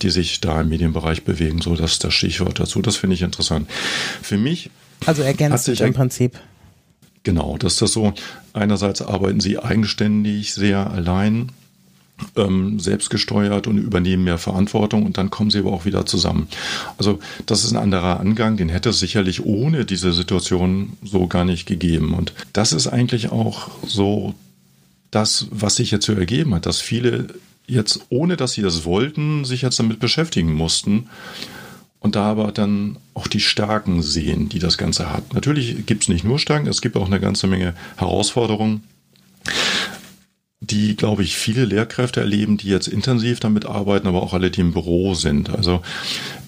die 0.00 0.08
sich 0.08 0.40
da 0.40 0.62
im 0.62 0.70
Medienbereich 0.70 1.22
bewegen, 1.22 1.60
so 1.60 1.76
das 1.76 1.92
ist 1.92 2.04
das 2.04 2.14
Stichwort 2.14 2.60
dazu. 2.60 2.80
Das 2.80 2.96
finde 2.96 3.12
ich 3.12 3.20
interessant. 3.20 3.68
Für 4.22 4.38
mich 4.38 4.70
Also 5.04 5.20
ergänzt 5.20 5.66
sich 5.66 5.82
im 5.82 5.92
Prinzip. 5.92 6.38
Genau, 7.22 7.56
das 7.58 7.74
ist 7.74 7.82
das 7.82 7.92
so. 7.92 8.14
Einerseits 8.52 9.02
arbeiten 9.02 9.40
sie 9.40 9.58
eigenständig, 9.58 10.54
sehr 10.54 10.90
allein, 10.90 11.50
ähm, 12.36 12.80
selbstgesteuert 12.80 13.66
und 13.66 13.78
übernehmen 13.78 14.24
mehr 14.24 14.38
Verantwortung 14.38 15.04
und 15.06 15.18
dann 15.18 15.30
kommen 15.30 15.50
sie 15.50 15.58
aber 15.58 15.72
auch 15.72 15.84
wieder 15.84 16.06
zusammen. 16.06 16.48
Also 16.96 17.18
das 17.46 17.64
ist 17.64 17.72
ein 17.72 17.76
anderer 17.76 18.20
Angang, 18.20 18.56
den 18.56 18.68
hätte 18.68 18.90
es 18.90 18.98
sicherlich 18.98 19.44
ohne 19.44 19.84
diese 19.84 20.12
Situation 20.12 20.94
so 21.04 21.26
gar 21.26 21.44
nicht 21.44 21.66
gegeben. 21.66 22.14
Und 22.14 22.32
das 22.52 22.72
ist 22.72 22.86
eigentlich 22.86 23.30
auch 23.30 23.70
so 23.86 24.34
das, 25.10 25.46
was 25.50 25.76
sich 25.76 25.90
jetzt 25.90 26.06
so 26.06 26.12
ergeben 26.12 26.54
hat, 26.54 26.66
dass 26.66 26.80
viele 26.80 27.28
jetzt, 27.66 28.00
ohne 28.08 28.36
dass 28.36 28.52
sie 28.52 28.62
das 28.62 28.84
wollten, 28.84 29.44
sich 29.44 29.62
jetzt 29.62 29.78
damit 29.78 30.00
beschäftigen 30.00 30.54
mussten 30.54 31.08
und 32.00 32.16
da 32.16 32.24
aber 32.30 32.52
dann 32.52 32.96
auch 33.14 33.26
die 33.26 33.40
Stärken 33.40 34.02
sehen, 34.02 34.48
die 34.48 34.58
das 34.58 34.78
Ganze 34.78 35.12
hat. 35.12 35.34
Natürlich 35.34 35.86
gibt 35.86 36.02
es 36.02 36.08
nicht 36.08 36.24
nur 36.24 36.38
Stärken, 36.38 36.68
es 36.68 36.80
gibt 36.80 36.96
auch 36.96 37.06
eine 37.06 37.20
ganze 37.20 37.46
Menge 37.46 37.74
Herausforderungen. 37.96 38.82
die, 40.60 40.96
glaube 40.96 41.22
ich, 41.22 41.36
viele 41.36 41.64
Lehrkräfte 41.64 42.20
erleben, 42.20 42.56
die 42.56 42.68
jetzt 42.68 42.88
intensiv 42.88 43.38
damit 43.40 43.64
arbeiten, 43.64 44.08
aber 44.08 44.22
auch 44.22 44.34
alle, 44.34 44.50
die 44.50 44.60
im 44.60 44.72
Büro 44.72 45.14
sind. 45.14 45.50
Also 45.50 45.82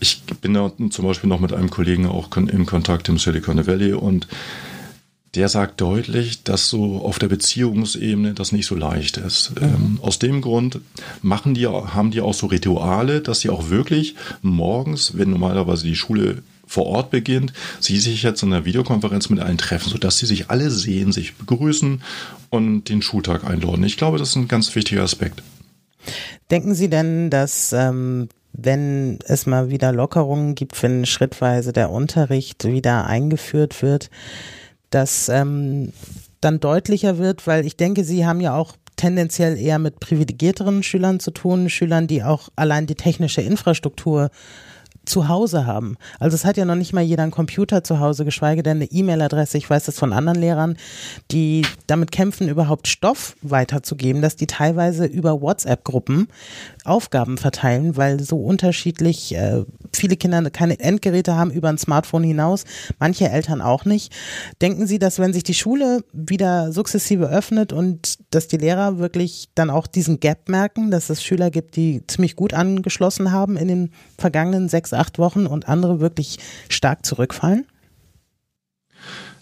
ich 0.01 0.23
bin 0.41 0.55
da 0.55 0.73
zum 0.91 1.05
Beispiel 1.05 1.29
noch 1.29 1.41
mit 1.41 1.53
einem 1.53 1.71
Kollegen 1.71 2.07
auch 2.07 2.37
in 2.37 2.67
Kontakt 2.67 3.09
im 3.09 3.19
Silicon 3.19 3.67
Valley 3.67 3.93
und 3.93 4.27
der 5.35 5.49
sagt 5.49 5.81
deutlich, 5.81 6.43
dass 6.43 6.69
so 6.69 6.99
auf 7.05 7.19
der 7.19 7.29
Beziehungsebene 7.29 8.35
das 8.35 8.53
nicht 8.53 8.67
so 8.67 8.75
leicht 8.75 9.17
ist. 9.17 9.53
Mhm. 9.61 9.63
Ähm, 9.63 9.99
aus 10.03 10.19
dem 10.19 10.41
Grund 10.41 10.81
machen 11.23 11.55
die, 11.55 11.67
haben 11.67 12.11
die 12.11 12.21
auch 12.21 12.35
so 12.35 12.47
Rituale, 12.47 13.21
dass 13.21 13.41
sie 13.41 13.51
auch 13.51 13.71
wirklich 13.71 14.17
morgens, 14.43 15.17
wenn 15.17 15.31
normalerweise 15.31 15.87
die 15.87 15.97
Schule 15.97 16.43
vor 16.67 16.87
Ort 16.87 17.11
beginnt, 17.11 17.53
sie 17.81 17.99
sich 17.99 18.23
jetzt 18.23 18.43
in 18.43 18.53
einer 18.53 18.65
Videokonferenz 18.65 19.29
mit 19.29 19.41
allen 19.41 19.59
treffen, 19.59 19.91
sodass 19.91 20.19
sie 20.19 20.27
sich 20.27 20.51
alle 20.51 20.71
sehen, 20.71 21.11
sich 21.11 21.35
begrüßen 21.35 22.03
und 22.49 22.89
den 22.89 23.03
Schultag 23.03 23.45
einladen. 23.45 23.83
Ich 23.85 23.97
glaube, 23.97 24.19
das 24.19 24.31
ist 24.31 24.37
ein 24.37 24.49
ganz 24.49 24.75
wichtiger 24.75 25.03
Aspekt. 25.03 25.43
Denken 26.51 26.75
Sie 26.75 26.89
denn, 26.89 27.29
dass 27.29 27.73
ähm, 27.73 28.29
wenn 28.53 29.19
es 29.27 29.47
mal 29.47 29.71
wieder 29.71 29.93
Lockerungen 29.93 30.55
gibt, 30.55 30.81
wenn 30.83 31.07
schrittweise 31.07 31.73
der 31.73 31.91
Unterricht 31.91 32.65
wieder 32.65 33.07
eingeführt 33.07 33.83
wird, 33.83 34.11
dass 34.91 35.29
ähm, 35.29 35.93
dann 36.41 36.61
deutlicher 36.61 37.19
wird, 37.19 37.47
weil 37.47 37.67
ich 37.67 37.77
denke, 37.77 38.05
Sie 38.05 38.27
haben 38.27 38.41
ja 38.41 38.55
auch 38.55 38.75
tendenziell 38.97 39.57
eher 39.57 39.79
mit 39.79 40.01
privilegierteren 40.01 40.83
Schülern 40.83 41.21
zu 41.21 41.31
tun, 41.31 41.71
Schülern, 41.71 42.07
die 42.07 42.23
auch 42.23 42.51
allein 42.57 42.87
die 42.87 42.95
technische 42.95 43.41
Infrastruktur 43.41 44.31
zu 45.11 45.29
Hause 45.29 45.67
haben. 45.67 45.97
Also 46.19 46.35
es 46.35 46.45
hat 46.45 46.57
ja 46.57 46.65
noch 46.65 46.77
nicht 46.77 46.93
mal 46.93 47.03
jeder 47.03 47.25
einen 47.25 47.33
Computer 47.33 47.85
zu 47.85 48.01
Hause, 48.01 48.25
geschweige 48.25 48.63
denn 48.63 48.79
eine 48.79 48.91
E-Mail-Adresse. 48.91 49.59
Ich 49.59 49.69
weiß 49.69 49.85
das 49.85 49.99
von 49.99 50.13
anderen 50.13 50.41
Lehrern, 50.41 50.77
die 51.31 51.67
damit 51.87 52.13
kämpfen, 52.13 52.49
überhaupt 52.49 52.89
Stoff 52.89 53.37
weiterzugeben, 53.43 54.23
dass 54.23 54.37
die 54.37 54.47
teilweise 54.47 55.05
über 55.07 55.41
WhatsApp-Gruppen 55.43 56.29
Aufgaben 56.85 57.37
verteilen, 57.37 57.97
weil 57.97 58.21
so 58.21 58.39
unterschiedlich 58.39 59.35
äh, 59.35 59.65
viele 59.93 60.17
Kinder 60.17 60.49
keine 60.51 60.81
Endgeräte 60.81 61.37
haben 61.37 61.51
über 61.51 61.69
ein 61.69 61.79
Smartphone 61.79 62.23
hinaus, 62.23 62.65
manche 62.99 63.29
Eltern 63.29 63.61
auch 63.61 63.85
nicht. 63.85 64.13
Denken 64.63 64.87
Sie, 64.87 64.99
dass 64.99 65.19
wenn 65.19 65.33
sich 65.33 65.43
die 65.43 65.55
Schule 65.55 66.05
wieder 66.13 66.73
sukzessive 66.73 67.29
öffnet 67.29 67.73
und 67.73 68.19
dass 68.31 68.49
die 68.49 68.57
Lehrer 68.57 68.99
wirklich 68.99 69.49
dann 69.55 69.71
auch 69.71 69.87
diesen 69.87 70.21
Gap 70.21 70.49
merken, 70.49 70.91
dass 70.91 71.11
es 71.11 71.23
Schüler 71.23 71.51
gibt, 71.51 71.77
die 71.77 72.03
ziemlich 72.07 72.37
gut 72.37 72.55
angeschlossen 72.55 73.33
haben 73.33 73.57
in 73.57 73.69
den 73.69 73.91
vergangenen 74.17 74.69
sechs, 74.69 74.93
acht 75.01 75.19
Wochen 75.19 75.47
und 75.47 75.69
andere 75.69 75.99
wirklich 75.99 76.39
stark 76.69 77.05
zurückfallen? 77.05 77.67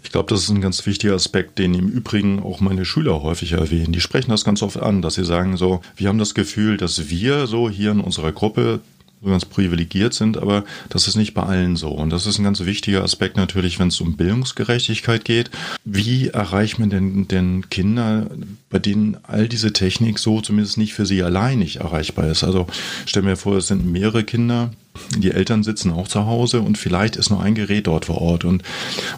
Ich 0.03 0.13
glaube, 0.13 0.31
das 0.31 0.45
ist 0.45 0.49
ein 0.49 0.63
ganz 0.63 0.87
wichtiger 0.87 1.15
Aspekt, 1.15 1.59
den 1.59 1.75
im 1.75 1.89
Übrigen 1.89 2.43
auch 2.43 2.61
meine 2.61 2.87
Schüler 2.87 3.23
häufig 3.23 3.53
erwähnen. 3.53 3.93
Die 3.93 4.01
sprechen 4.01 4.31
das 4.31 4.45
ganz 4.45 4.63
oft 4.63 4.79
an, 4.79 5.03
dass 5.03 5.15
sie 5.15 5.25
sagen 5.25 5.57
so, 5.57 5.83
wir 5.97 6.09
haben 6.09 6.19
das 6.19 6.35
Gefühl, 6.35 6.79
dass 6.79 7.11
wir 7.11 7.47
so 7.47 7.69
hier 7.69 7.91
in 7.91 8.01
unserer 8.01 8.33
Gruppe 8.33 8.81
ganz 9.25 9.45
privilegiert 9.45 10.15
sind, 10.15 10.37
aber 10.37 10.65
das 10.89 11.09
ist 11.09 11.17
nicht 11.17 11.35
bei 11.35 11.43
allen 11.43 11.77
so. 11.77 11.91
Und 11.91 12.11
das 12.11 12.27
ist 12.27 12.39
ein 12.39 12.45
ganz 12.45 12.61
wichtiger 12.61 13.03
Aspekt 13.03 13.37
natürlich, 13.37 13.79
wenn 13.79 13.89
es 13.89 14.01
um 14.01 14.17
Bildungsgerechtigkeit 14.17 15.25
geht. 15.25 15.51
Wie 15.85 16.29
erreicht 16.29 16.79
man 16.79 16.91
denn, 16.91 17.29
denn 17.29 17.69
Kinder, 17.71 18.29
bei 18.71 18.79
denen 18.79 19.17
all 19.25 19.49
diese 19.49 19.73
Technik 19.73 20.19
so 20.19 20.41
zumindest 20.41 20.79
nicht 20.79 20.95
für 20.95 21.07
sie 21.07 21.23
allein 21.23 21.59
nicht 21.59 21.77
erreichbar 21.77 22.29
ist? 22.29 22.45
Also 22.45 22.67
stell 23.07 23.23
mir 23.23 23.37
vor, 23.37 23.57
es 23.57 23.67
sind 23.67 23.91
mehrere 23.91 24.25
Kinder, 24.25 24.71
die 25.17 25.31
Eltern 25.31 25.63
sitzen 25.63 25.93
auch 25.93 26.09
zu 26.09 26.27
Hause 26.27 26.61
und 26.61 26.77
vielleicht 26.77 27.17
ist 27.17 27.31
nur 27.31 27.43
ein 27.43 27.55
Gerät 27.55 27.87
dort 27.87 28.07
vor 28.07 28.21
Ort 28.21 28.45
und, 28.45 28.63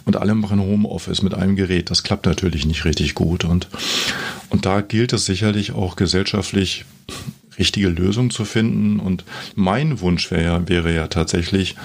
und 0.05 0.15
alle 0.15 0.35
machen 0.35 0.59
Homeoffice 0.59 1.21
mit 1.21 1.33
einem 1.33 1.55
Gerät. 1.55 1.89
Das 1.89 2.03
klappt 2.03 2.25
natürlich 2.25 2.65
nicht 2.65 2.85
richtig 2.85 3.15
gut. 3.15 3.43
Und, 3.43 3.67
und 4.49 4.65
da 4.65 4.81
gilt 4.81 5.13
es 5.13 5.25
sicherlich 5.25 5.71
auch 5.73 5.95
gesellschaftlich 5.95 6.85
richtige 7.61 7.87
Lösung 7.87 8.31
zu 8.31 8.43
finden. 8.43 8.99
Und 8.99 9.23
mein 9.55 10.01
Wunsch 10.01 10.31
wäre, 10.31 10.67
wäre 10.67 10.93
ja 10.93 11.07
tatsächlich, 11.07 11.75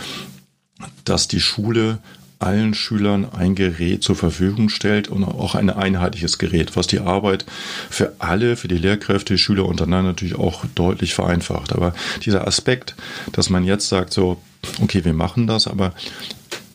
dass 1.04 1.28
die 1.28 1.40
Schule 1.40 1.98
allen 2.38 2.74
Schülern 2.74 3.26
ein 3.32 3.54
Gerät 3.54 4.02
zur 4.02 4.16
Verfügung 4.16 4.68
stellt 4.68 5.08
und 5.08 5.24
auch 5.24 5.54
ein 5.54 5.70
einheitliches 5.70 6.38
Gerät, 6.38 6.76
was 6.76 6.86
die 6.86 7.00
Arbeit 7.00 7.46
für 7.88 8.14
alle, 8.18 8.56
für 8.56 8.68
die 8.68 8.76
Lehrkräfte, 8.76 9.34
die 9.34 9.38
Schüler 9.38 9.64
untereinander 9.64 10.10
natürlich 10.10 10.34
auch 10.34 10.64
deutlich 10.74 11.14
vereinfacht. 11.14 11.72
Aber 11.72 11.94
dieser 12.24 12.46
Aspekt, 12.46 12.94
dass 13.32 13.48
man 13.48 13.64
jetzt 13.64 13.88
sagt, 13.88 14.12
so, 14.12 14.40
okay, 14.82 15.04
wir 15.04 15.14
machen 15.14 15.46
das, 15.46 15.66
aber, 15.66 15.94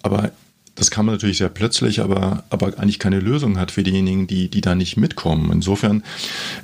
aber 0.02 0.32
das 0.82 0.90
kam 0.90 1.06
natürlich 1.06 1.38
sehr 1.38 1.50
plötzlich, 1.50 2.02
aber, 2.02 2.44
aber 2.50 2.80
eigentlich 2.80 2.98
keine 2.98 3.20
Lösung 3.20 3.60
hat 3.60 3.70
für 3.70 3.84
diejenigen, 3.84 4.26
die, 4.26 4.50
die 4.50 4.62
da 4.62 4.74
nicht 4.74 4.98
mitkommen. 4.98 5.52
Insofern 5.52 6.02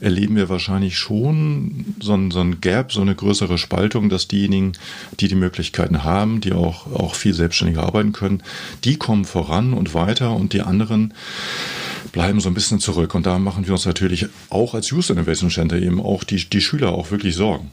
erleben 0.02 0.36
wir 0.36 0.50
wahrscheinlich 0.50 0.98
schon 0.98 1.94
so 2.02 2.16
ein, 2.16 2.32
so 2.32 2.40
ein 2.40 2.60
Gap, 2.60 2.92
so 2.92 3.02
eine 3.02 3.14
größere 3.14 3.60
Spaltung, 3.60 4.10
dass 4.10 4.28
diejenigen, 4.28 4.72
die 5.20 5.28
die 5.28 5.36
Möglichkeiten 5.36 6.04
haben, 6.04 6.42
die 6.42 6.54
auch, 6.54 6.92
auch 6.92 7.14
viel 7.14 7.36
selbstständiger 7.36 7.84
arbeiten 7.84 8.12
können, 8.12 8.42
die 8.86 8.98
kommen 8.98 9.24
voran 9.24 9.74
und 9.74 9.94
weiter 9.94 10.36
und 10.36 10.52
die 10.54 10.62
anderen 10.62 11.14
bleiben 12.12 12.40
so 12.40 12.50
ein 12.50 12.56
bisschen 12.56 12.80
zurück. 12.80 13.14
Und 13.14 13.28
da 13.28 13.38
machen 13.38 13.68
wir 13.68 13.74
uns 13.74 13.86
natürlich 13.86 14.26
auch 14.50 14.74
als 14.74 14.90
Youth 14.90 15.12
Innovation 15.12 15.52
Center 15.52 15.78
eben 15.78 16.02
auch 16.02 16.24
die, 16.24 16.44
die 16.50 16.62
Schüler 16.62 16.92
auch 16.92 17.12
wirklich 17.12 17.36
Sorgen 17.36 17.70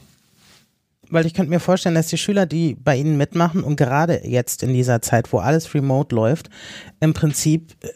weil 1.09 1.25
ich 1.25 1.33
könnte 1.33 1.49
mir 1.49 1.59
vorstellen, 1.59 1.95
dass 1.95 2.07
die 2.07 2.17
Schüler, 2.17 2.45
die 2.45 2.75
bei 2.75 2.95
Ihnen 2.95 3.17
mitmachen 3.17 3.63
und 3.63 3.75
gerade 3.75 4.25
jetzt 4.25 4.63
in 4.63 4.73
dieser 4.73 5.01
Zeit, 5.01 5.31
wo 5.31 5.39
alles 5.39 5.73
remote 5.73 6.15
läuft, 6.15 6.49
im 6.99 7.13
Prinzip 7.13 7.75
äh, 7.81 7.89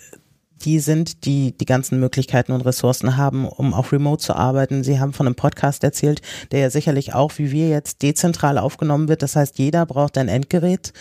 die 0.61 0.79
sind, 0.79 1.25
die 1.25 1.57
die 1.57 1.65
ganzen 1.65 1.99
Möglichkeiten 1.99 2.51
und 2.51 2.61
Ressourcen 2.61 3.15
haben, 3.17 3.47
um 3.47 3.73
auch 3.73 3.91
remote 3.91 4.21
zu 4.21 4.35
arbeiten. 4.35 4.83
Sie 4.83 4.99
haben 4.99 5.13
von 5.13 5.25
einem 5.25 5.35
Podcast 5.35 5.83
erzählt, 5.83 6.21
der 6.51 6.59
ja 6.59 6.69
sicherlich 6.69 7.13
auch, 7.13 7.31
wie 7.37 7.51
wir 7.51 7.69
jetzt, 7.69 8.01
dezentral 8.01 8.57
aufgenommen 8.57 9.07
wird. 9.07 9.21
Das 9.21 9.35
heißt, 9.35 9.57
jeder 9.57 9.85
braucht 9.85 10.17
ein 10.17 10.27
Endgerät. 10.27 10.91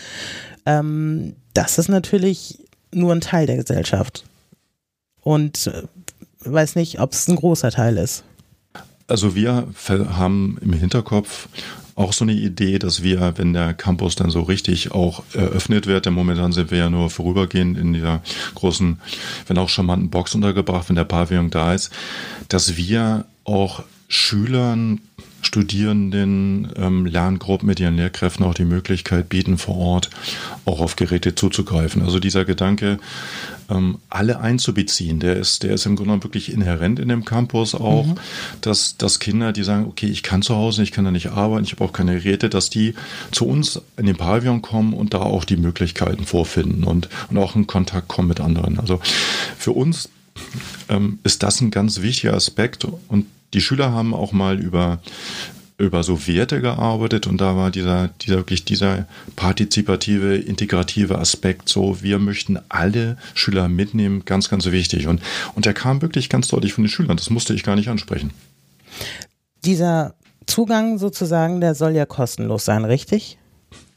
Ähm, 0.65 1.35
das 1.53 1.77
ist 1.77 1.89
natürlich 1.89 2.59
nur 2.93 3.13
ein 3.13 3.21
Teil 3.21 3.47
der 3.47 3.57
Gesellschaft. 3.57 4.25
Und 5.21 5.67
äh, 5.67 5.83
weiß 6.39 6.75
nicht, 6.75 6.99
ob 6.99 7.11
es 7.11 7.27
ein 7.27 7.35
großer 7.35 7.71
Teil 7.71 7.97
ist. 7.97 8.23
Also 9.07 9.35
wir 9.35 9.67
haben 9.83 10.57
im 10.61 10.73
Hinterkopf 10.73 11.49
auch 11.99 12.13
so 12.13 12.23
eine 12.23 12.33
Idee, 12.33 12.79
dass 12.79 13.03
wir, 13.03 13.33
wenn 13.35 13.51
der 13.51 13.73
Campus 13.73 14.15
dann 14.15 14.31
so 14.31 14.41
richtig 14.41 14.91
auch 14.91 15.23
eröffnet 15.33 15.85
wird, 15.85 16.05
denn 16.05 16.13
momentan 16.13 16.53
sind 16.53 16.71
wir 16.71 16.77
ja 16.77 16.89
nur 16.89 17.09
vorübergehend 17.09 17.77
in 17.77 17.91
dieser 17.91 18.21
großen, 18.55 18.99
wenn 19.47 19.57
auch 19.57 19.67
charmanten 19.67 20.09
Box 20.09 20.33
untergebracht, 20.33 20.87
wenn 20.87 20.95
der 20.95 21.03
Pavillon 21.03 21.49
da 21.49 21.73
ist, 21.73 21.91
dass 22.47 22.77
wir 22.77 23.25
auch 23.43 23.83
Schülern 24.07 25.01
Studierenden, 25.41 26.69
ähm, 26.75 27.05
Lerngruppen 27.05 27.65
mit 27.65 27.79
ihren 27.79 27.95
Lehrkräften 27.95 28.45
auch 28.45 28.53
die 28.53 28.65
Möglichkeit 28.65 29.29
bieten, 29.29 29.57
vor 29.57 29.77
Ort 29.77 30.09
auch 30.65 30.81
auf 30.81 30.97
Geräte 30.97 31.33
zuzugreifen. 31.33 32.01
Also 32.01 32.19
dieser 32.19 32.43
Gedanke, 32.43 32.99
ähm, 33.69 33.99
alle 34.09 34.39
einzubeziehen, 34.39 35.19
der 35.19 35.35
ist, 35.35 35.63
der 35.63 35.73
ist 35.73 35.85
im 35.85 35.95
Grunde 35.95 36.23
wirklich 36.23 36.51
inhärent 36.51 36.99
in 36.99 37.09
dem 37.09 37.25
Campus 37.25 37.75
auch, 37.75 38.05
mhm. 38.05 38.15
dass, 38.61 38.97
dass 38.97 39.19
Kinder, 39.19 39.53
die 39.53 39.63
sagen, 39.63 39.85
okay, 39.85 40.07
ich 40.07 40.23
kann 40.23 40.41
zu 40.41 40.55
Hause, 40.55 40.83
ich 40.83 40.91
kann 40.91 41.05
da 41.05 41.11
nicht 41.11 41.31
arbeiten, 41.31 41.63
ich 41.63 41.73
habe 41.73 41.83
auch 41.83 41.93
keine 41.93 42.15
Geräte, 42.15 42.49
dass 42.49 42.69
die 42.69 42.95
zu 43.31 43.45
uns 43.45 43.81
in 43.97 44.05
den 44.05 44.17
Pavillon 44.17 44.61
kommen 44.61 44.93
und 44.93 45.13
da 45.13 45.19
auch 45.19 45.43
die 45.43 45.57
Möglichkeiten 45.57 46.25
vorfinden 46.25 46.83
und, 46.83 47.09
und 47.29 47.37
auch 47.37 47.55
in 47.55 47.67
Kontakt 47.67 48.07
kommen 48.07 48.27
mit 48.27 48.39
anderen. 48.39 48.79
Also 48.79 48.99
für 49.57 49.71
uns 49.71 50.09
ähm, 50.89 51.19
ist 51.23 51.43
das 51.43 51.61
ein 51.61 51.71
ganz 51.71 52.01
wichtiger 52.01 52.33
Aspekt 52.33 52.85
und 52.85 53.25
die 53.53 53.61
Schüler 53.61 53.91
haben 53.91 54.13
auch 54.13 54.31
mal 54.31 54.59
über 54.59 54.99
über 55.79 56.03
so 56.03 56.27
Werte 56.27 56.61
gearbeitet 56.61 57.25
und 57.25 57.39
da 57.39 57.55
war 57.55 57.71
dieser, 57.71 58.09
dieser 58.21 58.35
wirklich 58.37 58.65
dieser 58.65 59.07
partizipative, 59.35 60.35
integrative 60.35 61.17
Aspekt 61.17 61.69
so, 61.69 62.01
wir 62.01 62.19
möchten 62.19 62.59
alle 62.67 63.17
Schüler 63.33 63.69
mitnehmen, 63.69 64.25
ganz, 64.25 64.49
ganz 64.49 64.65
wichtig. 64.65 65.07
Und, 65.07 65.21
und 65.55 65.65
der 65.65 65.73
kam 65.73 66.01
wirklich 66.01 66.29
ganz 66.29 66.49
deutlich 66.49 66.73
von 66.73 66.83
den 66.83 66.89
Schülern, 66.89 67.15
das 67.15 67.29
musste 67.29 67.53
ich 67.53 67.63
gar 67.63 67.75
nicht 67.77 67.87
ansprechen. 67.87 68.31
Dieser 69.63 70.15
Zugang 70.45 70.97
sozusagen, 70.97 71.61
der 71.61 71.75
soll 71.75 71.95
ja 71.95 72.05
kostenlos 72.05 72.65
sein, 72.65 72.83
richtig? 72.83 73.37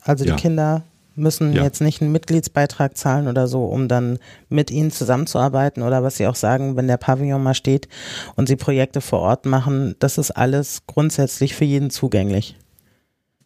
Also 0.03 0.25
die 0.25 0.31
ja. 0.31 0.37
Kinder 0.37 0.85
müssen 1.15 1.53
ja. 1.53 1.63
jetzt 1.63 1.81
nicht 1.81 2.01
einen 2.01 2.13
Mitgliedsbeitrag 2.13 2.97
zahlen 2.97 3.29
oder 3.29 3.47
so, 3.49 3.65
um 3.65 3.89
dann 3.89 4.19
mit 4.49 4.71
ihnen 4.71 4.91
zusammenzuarbeiten 4.91 5.83
oder 5.83 6.03
was 6.03 6.17
sie 6.17 6.27
auch 6.27 6.35
sagen, 6.35 6.77
wenn 6.77 6.89
der 6.89 6.97
Pavillon 6.97 7.43
mal 7.43 7.55
steht 7.55 7.89
und 8.37 8.49
sie 8.49 8.57
Projekte 8.57 9.01
vor 9.01 9.21
Ort 9.21 9.47
machen, 9.47 9.95
das 9.99 10.19
ist 10.19 10.31
alles 10.31 10.83
grundsätzlich 10.87 11.55
für 11.55 11.65
jeden 11.65 11.91
zugänglich. 11.91 12.57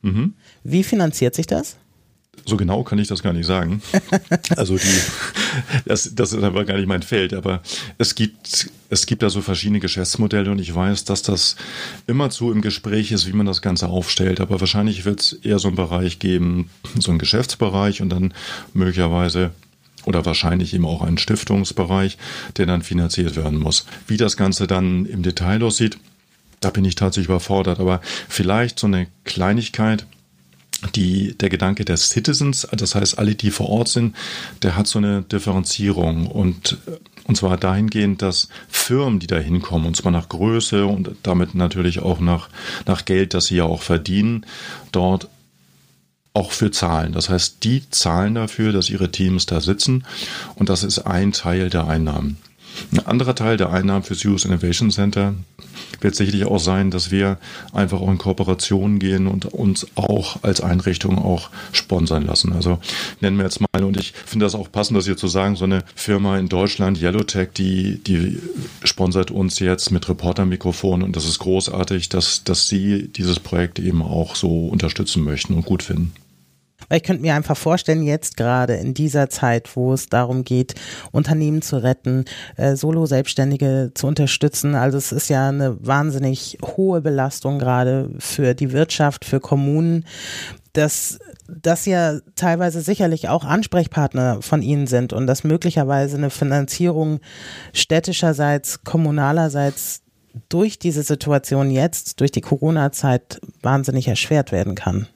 Mhm. 0.03 0.35
Wie 0.63 0.85
finanziert 0.85 1.35
sich 1.35 1.47
das? 1.47 1.77
So 2.45 2.57
genau 2.57 2.85
kann 2.85 2.99
ich 2.99 3.09
das 3.09 3.23
gar 3.23 3.33
nicht 3.33 3.47
sagen. 3.47 3.83
Also 4.57 4.77
die, 4.77 5.01
das, 5.87 6.15
das 6.15 6.33
ist 6.33 6.43
aber 6.43 6.65
gar 6.65 6.77
nicht 6.77 6.87
mein 6.87 7.03
Feld, 7.03 7.33
aber 7.33 7.63
es 7.99 8.15
gibt, 8.15 8.71
es 8.91 9.07
gibt 9.07 9.23
da 9.23 9.31
so 9.31 9.41
verschiedene 9.41 9.81
Geschäftsmodelle 9.81 10.51
und 10.51 10.59
ich 10.59 10.75
weiß, 10.75 11.05
dass 11.05 11.23
das 11.23 11.57
immer 12.07 12.31
zu 12.31 12.53
im 12.53 12.61
Gespräch 12.61 13.13
ist, 13.13 13.27
wie 13.27 13.33
man 13.33 13.47
das 13.47 13.63
Ganze 13.63 13.89
aufstellt. 13.89 14.41
Aber 14.41 14.61
wahrscheinlich 14.61 15.05
wird 15.05 15.21
es 15.21 15.33
eher 15.33 15.59
so 15.59 15.69
einen 15.69 15.77
Bereich 15.77 16.19
geben, 16.19 16.71
so 16.99 17.11
einen 17.11 17.19
Geschäftsbereich 17.19 18.03
und 18.03 18.11
dann 18.11 18.35
möglicherweise 18.75 19.53
oder 20.05 20.25
wahrscheinlich 20.25 20.73
eben 20.73 20.87
auch 20.87 21.03
einen 21.03 21.19
Stiftungsbereich, 21.19 22.17
der 22.57 22.67
dann 22.67 22.83
finanziert 22.83 23.37
werden 23.37 23.59
muss. 23.59 23.87
Wie 24.07 24.17
das 24.17 24.37
Ganze 24.37 24.67
dann 24.67 25.05
im 25.07 25.23
Detail 25.23 25.63
aussieht, 25.63 25.99
da 26.61 26.71
bin 26.71 26.85
ich 26.85 26.95
tatsächlich 26.95 27.29
überfordert. 27.29 27.81
Aber 27.81 28.01
vielleicht 28.29 28.79
so 28.79 28.87
eine 28.87 29.09
Kleinigkeit, 29.25 30.07
die, 30.95 31.37
der 31.39 31.49
Gedanke 31.49 31.85
der 31.85 31.97
Citizens, 31.97 32.67
das 32.73 32.95
heißt 32.95 33.19
alle, 33.19 33.35
die 33.35 33.51
vor 33.51 33.69
Ort 33.69 33.89
sind, 33.89 34.15
der 34.63 34.77
hat 34.77 34.87
so 34.87 34.99
eine 34.99 35.23
Differenzierung 35.23 36.27
und, 36.27 36.79
und 37.25 37.37
zwar 37.37 37.57
dahingehend, 37.57 38.23
dass 38.23 38.49
Firmen, 38.69 39.19
die 39.19 39.27
da 39.27 39.39
hinkommen, 39.39 39.87
und 39.87 39.97
zwar 39.97 40.13
nach 40.13 40.29
Größe 40.29 40.87
und 40.87 41.11
damit 41.23 41.55
natürlich 41.55 42.01
auch 42.01 42.21
nach, 42.21 42.49
nach 42.87 43.05
Geld, 43.05 43.35
das 43.35 43.47
sie 43.47 43.57
ja 43.57 43.65
auch 43.65 43.83
verdienen, 43.83 44.45
dort 44.93 45.29
auch 46.35 46.53
für 46.53 46.71
zahlen. 46.71 47.13
Das 47.13 47.31
heißt, 47.31 47.65
die 47.65 47.89
zahlen 47.89 48.35
dafür, 48.35 48.73
dass 48.73 48.91
ihre 48.91 49.11
Teams 49.11 49.47
da 49.47 49.61
sitzen 49.61 50.05
und 50.55 50.69
das 50.69 50.85
ist 50.85 51.01
ein 51.01 51.33
Teil 51.33 51.71
der 51.71 51.87
Einnahmen. 51.87 52.37
Ein 52.93 53.07
anderer 53.07 53.35
Teil 53.35 53.57
der 53.57 53.71
Einnahmen 53.71 54.03
fürs 54.03 54.25
US 54.25 54.45
Innovation 54.45 54.91
Center 54.91 55.35
wird 56.01 56.15
sicherlich 56.15 56.45
auch 56.45 56.59
sein, 56.59 56.91
dass 56.91 57.11
wir 57.11 57.39
einfach 57.73 58.01
auch 58.01 58.11
in 58.11 58.19
Kooperation 58.19 58.99
gehen 58.99 59.27
und 59.27 59.47
uns 59.47 59.87
auch 59.95 60.43
als 60.43 60.61
Einrichtung 60.61 61.19
auch 61.19 61.51
sponsern 61.73 62.25
lassen. 62.25 62.53
Also 62.53 62.79
nennen 63.21 63.37
wir 63.37 63.45
jetzt 63.45 63.61
mal, 63.61 63.85
und 63.85 63.97
ich 63.97 64.13
finde 64.25 64.47
das 64.47 64.55
auch 64.55 64.71
passend, 64.71 64.97
das 64.97 65.07
hier 65.07 65.17
zu 65.17 65.29
sagen, 65.29 65.57
so 65.57 65.65
eine 65.65 65.85
Firma 65.95 66.39
in 66.39 66.49
Deutschland, 66.49 67.01
Yellowtech, 67.01 67.51
die, 67.57 68.03
die 68.03 68.39
sponsert 68.85 69.31
uns 69.31 69.59
jetzt 69.59 69.91
mit 69.91 70.09
Reportermikrofon 70.09 71.03
und 71.03 71.17
das 71.17 71.25
ist 71.25 71.39
großartig, 71.39 72.09
dass, 72.09 72.45
dass 72.45 72.69
sie 72.69 73.09
dieses 73.09 73.41
Projekt 73.41 73.79
eben 73.79 74.03
auch 74.03 74.37
so 74.37 74.69
unterstützen 74.69 75.25
möchten 75.25 75.55
und 75.55 75.65
gut 75.65 75.83
finden. 75.83 76.13
Ich 76.91 77.03
könnte 77.03 77.23
mir 77.23 77.35
einfach 77.35 77.57
vorstellen, 77.57 78.03
jetzt 78.03 78.37
gerade 78.37 78.75
in 78.75 78.95
dieser 78.95 79.29
Zeit, 79.29 79.75
wo 79.77 79.93
es 79.93 80.09
darum 80.09 80.45
geht, 80.45 80.75
Unternehmen 81.13 81.63
zu 81.63 81.83
retten, 81.83 82.25
äh, 82.57 82.77
Solo-Selbstständige 82.77 83.91
zu 83.95 84.07
unterstützen. 84.07 84.75
Also 84.75 84.99
es 84.99 85.13
ist 85.13 85.29
ja 85.29 85.49
eine 85.49 85.77
wahnsinnig 85.85 86.59
hohe 86.63 87.01
Belastung 87.01 87.59
gerade 87.59 88.11
für 88.19 88.55
die 88.55 88.73
Wirtschaft, 88.73 89.25
für 89.25 89.41
Kommunen, 89.41 90.05
dass 90.73 91.19
das 91.49 91.87
ja 91.87 92.19
teilweise 92.35 92.81
sicherlich 92.81 93.29
auch 93.29 93.45
Ansprechpartner 93.45 94.43
von 94.43 94.63
Ihnen 94.63 94.87
sind 94.87 95.13
und 95.13 95.27
dass 95.27 95.45
möglicherweise 95.45 96.17
eine 96.17 96.31
Finanzierung 96.31 97.21
städtischerseits, 97.73 98.85
kommunalerseits 98.85 100.03
durch 100.49 100.79
diese 100.79 101.03
Situation 101.03 101.71
jetzt, 101.71 102.21
durch 102.21 102.31
die 102.31 102.43
Corona-Zeit 102.43 103.41
wahnsinnig 103.63 104.09
erschwert 104.09 104.53
werden 104.53 104.75
kann. 104.75 105.09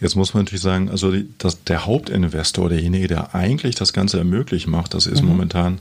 Jetzt 0.00 0.16
muss 0.16 0.34
man 0.34 0.44
natürlich 0.44 0.62
sagen, 0.62 0.90
also 0.90 1.10
die, 1.10 1.28
das, 1.38 1.64
der 1.64 1.86
Hauptinvestor, 1.86 2.68
derjenige, 2.68 3.08
der 3.08 3.34
eigentlich 3.34 3.74
das 3.74 3.92
Ganze 3.92 4.18
ermöglicht 4.18 4.66
macht, 4.66 4.94
das 4.94 5.06
ist 5.06 5.22
mhm. 5.22 5.28
momentan 5.28 5.80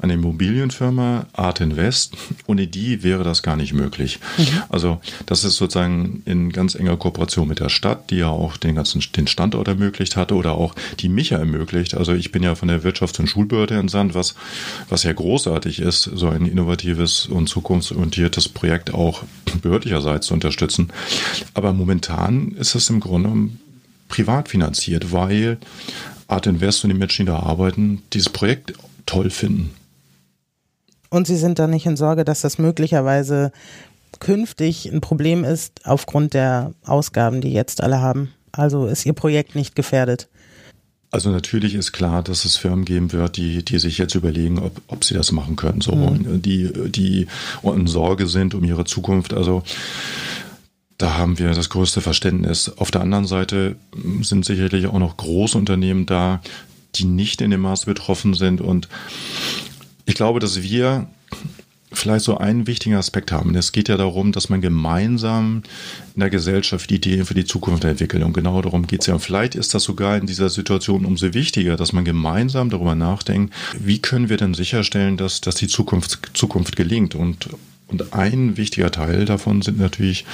eine 0.00 0.14
Immobilienfirma, 0.14 1.26
Art 1.32 1.60
Invest. 1.60 2.16
Ohne 2.46 2.66
die 2.66 3.02
wäre 3.02 3.24
das 3.24 3.42
gar 3.42 3.56
nicht 3.56 3.72
möglich. 3.72 4.18
Mhm. 4.38 4.62
Also 4.68 5.00
das 5.26 5.44
ist 5.44 5.56
sozusagen 5.56 6.22
in 6.26 6.52
ganz 6.52 6.74
enger 6.74 6.96
Kooperation 6.96 7.48
mit 7.48 7.60
der 7.60 7.68
Stadt, 7.68 8.10
die 8.10 8.16
ja 8.16 8.28
auch 8.28 8.56
den 8.56 8.74
ganzen 8.74 9.02
den 9.16 9.26
Standort 9.26 9.68
ermöglicht 9.68 10.16
hatte 10.16 10.34
oder 10.34 10.52
auch 10.52 10.74
die 11.00 11.08
mich 11.08 11.30
ja 11.30 11.38
ermöglicht. 11.38 11.94
Also 11.94 12.12
ich 12.12 12.32
bin 12.32 12.42
ja 12.42 12.54
von 12.54 12.68
der 12.68 12.82
Wirtschafts- 12.82 13.20
und 13.20 13.28
Schulbehörde 13.28 13.74
entsandt, 13.74 14.14
was, 14.14 14.34
was 14.88 15.02
ja 15.02 15.12
großartig 15.12 15.80
ist, 15.80 16.02
so 16.02 16.28
ein 16.28 16.46
innovatives 16.46 17.26
und 17.26 17.48
zukunftsorientiertes 17.48 18.48
Projekt 18.48 18.92
auch 18.92 19.24
behördlicherseits 19.62 20.26
zu 20.26 20.34
unterstützen. 20.34 20.88
Aber 21.54 21.72
momentan 21.72 22.52
ist 22.52 22.74
es 22.74 22.90
im 22.90 23.00
Grunde 23.00 23.30
privat 24.14 24.48
finanziert, 24.48 25.12
weil 25.12 25.58
Art 26.28 26.46
Invest 26.46 26.84
und 26.84 26.90
die 26.90 26.96
Menschen, 26.96 27.26
die 27.26 27.32
da 27.32 27.40
arbeiten, 27.40 28.02
dieses 28.12 28.28
Projekt 28.28 28.74
toll 29.06 29.30
finden. 29.30 29.74
Und 31.10 31.26
Sie 31.26 31.36
sind 31.36 31.58
da 31.58 31.66
nicht 31.66 31.86
in 31.86 31.96
Sorge, 31.96 32.24
dass 32.24 32.40
das 32.40 32.58
möglicherweise 32.58 33.52
künftig 34.20 34.86
ein 34.86 35.00
Problem 35.00 35.42
ist 35.42 35.80
aufgrund 35.84 36.34
der 36.34 36.72
Ausgaben, 36.84 37.40
die 37.40 37.52
jetzt 37.52 37.82
alle 37.82 38.00
haben? 38.00 38.32
Also 38.52 38.86
ist 38.86 39.04
Ihr 39.04 39.12
Projekt 39.12 39.56
nicht 39.56 39.74
gefährdet? 39.74 40.28
Also 41.10 41.30
natürlich 41.30 41.74
ist 41.74 41.92
klar, 41.92 42.22
dass 42.22 42.44
es 42.44 42.56
Firmen 42.56 42.84
geben 42.84 43.12
wird, 43.12 43.36
die, 43.36 43.64
die 43.64 43.78
sich 43.78 43.98
jetzt 43.98 44.14
überlegen, 44.14 44.58
ob, 44.58 44.80
ob 44.88 45.04
sie 45.04 45.14
das 45.14 45.30
machen 45.30 45.54
können, 45.54 45.80
so 45.80 45.94
mhm. 45.94 46.42
die, 46.42 46.72
die 46.90 47.28
in 47.62 47.86
Sorge 47.86 48.26
sind 48.26 48.54
um 48.54 48.64
ihre 48.64 48.84
Zukunft. 48.84 49.32
Also 49.32 49.62
da 50.98 51.16
haben 51.16 51.38
wir 51.38 51.50
das 51.52 51.70
größte 51.70 52.00
Verständnis. 52.00 52.70
Auf 52.76 52.90
der 52.90 53.00
anderen 53.00 53.26
Seite 53.26 53.76
sind 54.20 54.44
sicherlich 54.44 54.86
auch 54.86 54.98
noch 54.98 55.16
große 55.16 55.58
Unternehmen 55.58 56.06
da, 56.06 56.40
die 56.94 57.04
nicht 57.04 57.40
in 57.40 57.50
dem 57.50 57.62
Maße 57.62 57.86
betroffen 57.86 58.34
sind. 58.34 58.60
Und 58.60 58.88
ich 60.06 60.14
glaube, 60.14 60.38
dass 60.38 60.62
wir 60.62 61.08
vielleicht 61.92 62.24
so 62.24 62.38
einen 62.38 62.66
wichtigen 62.66 62.96
Aspekt 62.96 63.32
haben. 63.32 63.54
Es 63.54 63.72
geht 63.72 63.88
ja 63.88 63.96
darum, 63.96 64.32
dass 64.32 64.48
man 64.48 64.60
gemeinsam 64.60 65.62
in 66.14 66.20
der 66.20 66.30
Gesellschaft 66.30 66.90
Ideen 66.90 67.24
für 67.24 67.34
die 67.34 67.44
Zukunft 67.44 67.84
entwickelt. 67.84 68.22
Und 68.22 68.32
genau 68.32 68.60
darum 68.62 68.86
geht 68.86 69.02
es 69.02 69.06
ja. 69.06 69.14
Und 69.14 69.20
vielleicht 69.20 69.54
ist 69.54 69.74
das 69.74 69.84
sogar 69.84 70.16
in 70.16 70.26
dieser 70.26 70.48
Situation 70.48 71.04
umso 71.04 71.34
wichtiger, 71.34 71.76
dass 71.76 71.92
man 71.92 72.04
gemeinsam 72.04 72.70
darüber 72.70 72.94
nachdenkt, 72.94 73.54
wie 73.78 74.00
können 74.00 74.28
wir 74.28 74.36
denn 74.36 74.54
sicherstellen, 74.54 75.16
dass, 75.16 75.40
dass 75.40 75.54
die 75.56 75.68
Zukunft, 75.68 76.30
Zukunft 76.34 76.76
gelingt. 76.76 77.14
Und, 77.14 77.48
und 77.94 78.12
ein 78.12 78.56
wichtiger 78.56 78.90
Teil 78.90 79.24
davon 79.24 79.62
sind 79.62 79.78
natürlich 79.78 80.24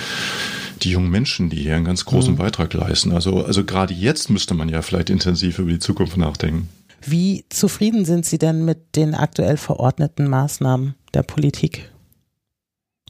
die 0.82 0.90
jungen 0.92 1.10
Menschen, 1.10 1.50
die 1.50 1.58
hier 1.58 1.76
einen 1.76 1.84
ganz 1.84 2.06
großen 2.06 2.32
mhm. 2.32 2.38
Beitrag 2.38 2.72
leisten. 2.72 3.12
Also, 3.12 3.44
also 3.44 3.64
gerade 3.64 3.92
jetzt 3.92 4.30
müsste 4.30 4.54
man 4.54 4.70
ja 4.70 4.80
vielleicht 4.80 5.10
intensiv 5.10 5.58
über 5.58 5.70
die 5.70 5.78
Zukunft 5.78 6.16
nachdenken. 6.16 6.70
Wie 7.02 7.44
zufrieden 7.50 8.06
sind 8.06 8.24
Sie 8.24 8.38
denn 8.38 8.64
mit 8.64 8.96
den 8.96 9.14
aktuell 9.14 9.58
verordneten 9.58 10.26
Maßnahmen 10.28 10.94
der 11.12 11.22
Politik? 11.22 11.90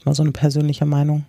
Mal 0.03 0.15
so 0.15 0.23
eine 0.23 0.33
persönliche 0.33 0.85
Meinung. 0.85 1.25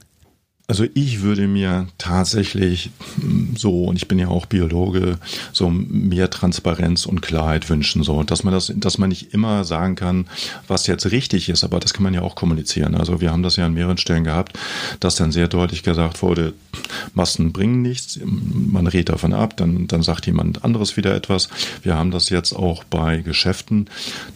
Also 0.73 0.87
ich 0.95 1.21
würde 1.21 1.49
mir 1.49 1.89
tatsächlich 1.99 2.89
hm, 3.21 3.57
so, 3.59 3.85
und 3.85 3.97
ich 3.97 4.09
bin 4.09 4.19
ja 4.19 4.29
auch 4.29 4.47
Biologe, 4.47 5.19
so 5.53 5.69
mehr 5.69 6.31
Transparenz 6.31 7.05
und 7.05 7.21
Klarheit 7.21 7.69
wünschen, 7.69 8.03
so, 8.03 8.23
dass 8.23 8.43
man 8.43 8.55
das, 8.55 8.73
dass 8.75 8.97
man 8.97 9.11
nicht 9.11 9.35
immer 9.35 9.65
sagen 9.65 9.97
kann, 9.97 10.29
was 10.69 10.87
jetzt 10.87 11.11
richtig 11.11 11.51
ist, 11.51 11.63
aber 11.63 11.79
das 11.79 11.93
kann 11.93 12.05
man 12.05 12.15
ja 12.15 12.23
auch 12.23 12.37
kommunizieren. 12.37 12.95
Also 12.95 13.21
wir 13.21 13.33
haben 13.33 13.43
das 13.43 13.57
ja 13.57 13.67
an 13.67 13.75
mehreren 13.75 13.99
Stellen 13.99 14.25
gehabt, 14.25 14.59
dass 14.99 15.17
dann 15.17 15.31
sehr 15.31 15.47
deutlich 15.47 15.83
gesagt 15.83 16.23
wurde, 16.23 16.55
Massen 17.13 17.53
bringen 17.53 17.83
nichts, 17.83 18.19
man 18.25 18.87
redet 18.87 19.11
davon 19.11 19.35
ab, 19.35 19.59
dann, 19.59 19.89
dann 19.89 20.03
sagt 20.03 20.25
jemand 20.25 20.65
anderes 20.65 20.97
wieder 20.97 21.15
etwas. 21.15 21.51
Wir 21.83 21.97
haben 21.97 22.11
das 22.11 22.31
jetzt 22.31 22.55
auch 22.55 22.83
bei 22.85 23.19
Geschäften, 23.19 23.91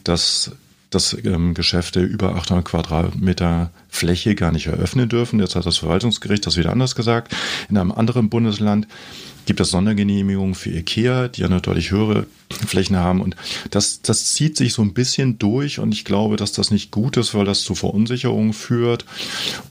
dass 0.04 0.50
dass 0.90 1.16
ähm, 1.24 1.54
Geschäfte 1.54 2.00
über 2.00 2.36
800 2.36 2.64
Quadratmeter 2.64 3.70
Fläche 3.88 4.34
gar 4.34 4.52
nicht 4.52 4.66
eröffnen 4.66 5.08
dürfen. 5.08 5.40
Jetzt 5.40 5.56
hat 5.56 5.66
das 5.66 5.78
Verwaltungsgericht 5.78 6.46
das 6.46 6.56
wieder 6.56 6.72
anders 6.72 6.94
gesagt. 6.94 7.34
In 7.68 7.76
einem 7.76 7.92
anderen 7.92 8.28
Bundesland 8.28 8.86
gibt 9.46 9.60
es 9.60 9.70
Sondergenehmigungen 9.70 10.54
für 10.54 10.70
IKEA, 10.70 11.28
die 11.28 11.42
ja 11.42 11.46
eine 11.46 11.60
deutlich 11.60 11.92
höhere 11.92 12.26
Flächen 12.66 12.96
haben. 12.96 13.20
Und 13.20 13.36
das, 13.70 14.02
das 14.02 14.32
zieht 14.32 14.56
sich 14.56 14.72
so 14.72 14.82
ein 14.82 14.92
bisschen 14.92 15.38
durch 15.38 15.78
und 15.78 15.92
ich 15.92 16.04
glaube, 16.04 16.36
dass 16.36 16.52
das 16.52 16.70
nicht 16.70 16.90
gut 16.90 17.16
ist, 17.16 17.34
weil 17.34 17.44
das 17.44 17.62
zu 17.62 17.74
Verunsicherungen 17.74 18.52
führt. 18.52 19.04